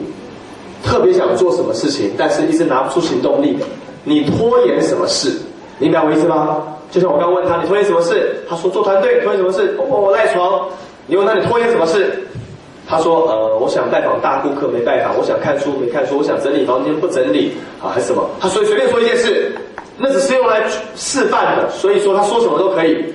[0.83, 3.57] 特别想做什么事情，但是一直拿不出行动力，
[4.03, 5.31] 你拖延什么事？
[5.77, 6.61] 明白我意思吗？
[6.91, 8.43] 就像我刚问他，你拖延什么事？
[8.49, 9.21] 他说做团队。
[9.21, 9.75] 拖延什么事？
[9.77, 10.67] 我我赖床。
[11.07, 12.27] 你问他你拖延什么事？
[12.87, 18.27] 他说呃，我想拜访大顾客没拜访，我想看书没看书，我想整理房间不整理啊，还是什么？
[18.39, 19.55] 他随随便说一件事，
[19.97, 20.63] 那只是用来
[20.95, 23.05] 示范的，所以说他说什么都可以。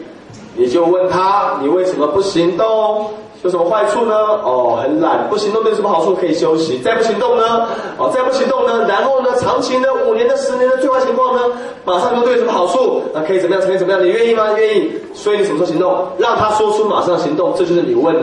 [0.57, 3.11] 你就问他，你为什么不行动？
[3.45, 4.15] 有什么坏处呢？
[4.43, 6.15] 哦，很懒，不行动有什么好处？
[6.15, 6.79] 可以休息。
[6.79, 7.69] 再不行动呢？
[7.99, 8.87] 哦，再不行动呢？
[8.89, 9.37] 然后呢？
[9.37, 9.89] 长期呢？
[10.09, 11.43] 五年的、十年的最坏情况呢？
[11.85, 13.03] 马上就对有什么好处？
[13.13, 13.63] 那可以怎么样？
[13.65, 14.03] 可以怎么样？
[14.03, 14.45] 你愿意吗？
[14.57, 14.91] 愿意。
[15.13, 16.07] 所以你什么时候行动？
[16.17, 18.17] 让他说出马上行动，这就是你问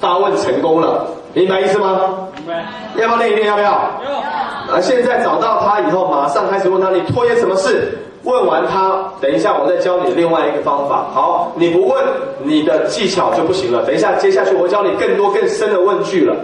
[0.00, 2.00] 发问成功了，明白意思吗？
[2.38, 2.64] 明白。
[2.96, 3.48] 要不要练一练？
[3.48, 3.66] 要不要？
[3.66, 4.74] 要。
[4.74, 7.98] 啊，现在找到他以后，马上开始问他：你拖延什么事？
[8.24, 11.06] 问完他，等一下我再教你另外一个方法。
[11.12, 12.04] 好，你不问，
[12.44, 13.82] 你的技巧就不行了。
[13.84, 16.34] 等一下，接下去我教你更多更深的问句了，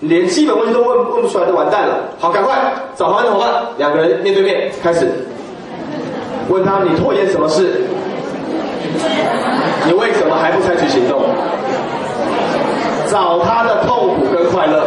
[0.00, 2.00] 连基本问题都问问不出来，就完蛋了。
[2.18, 2.54] 好，赶快
[2.96, 5.08] 找旁边的伙伴，两个人面对面开始，
[6.48, 7.80] 问他你拖延什么事？
[9.86, 11.22] 你为什么还不采取行动？
[13.08, 14.86] 找他的痛苦跟快乐。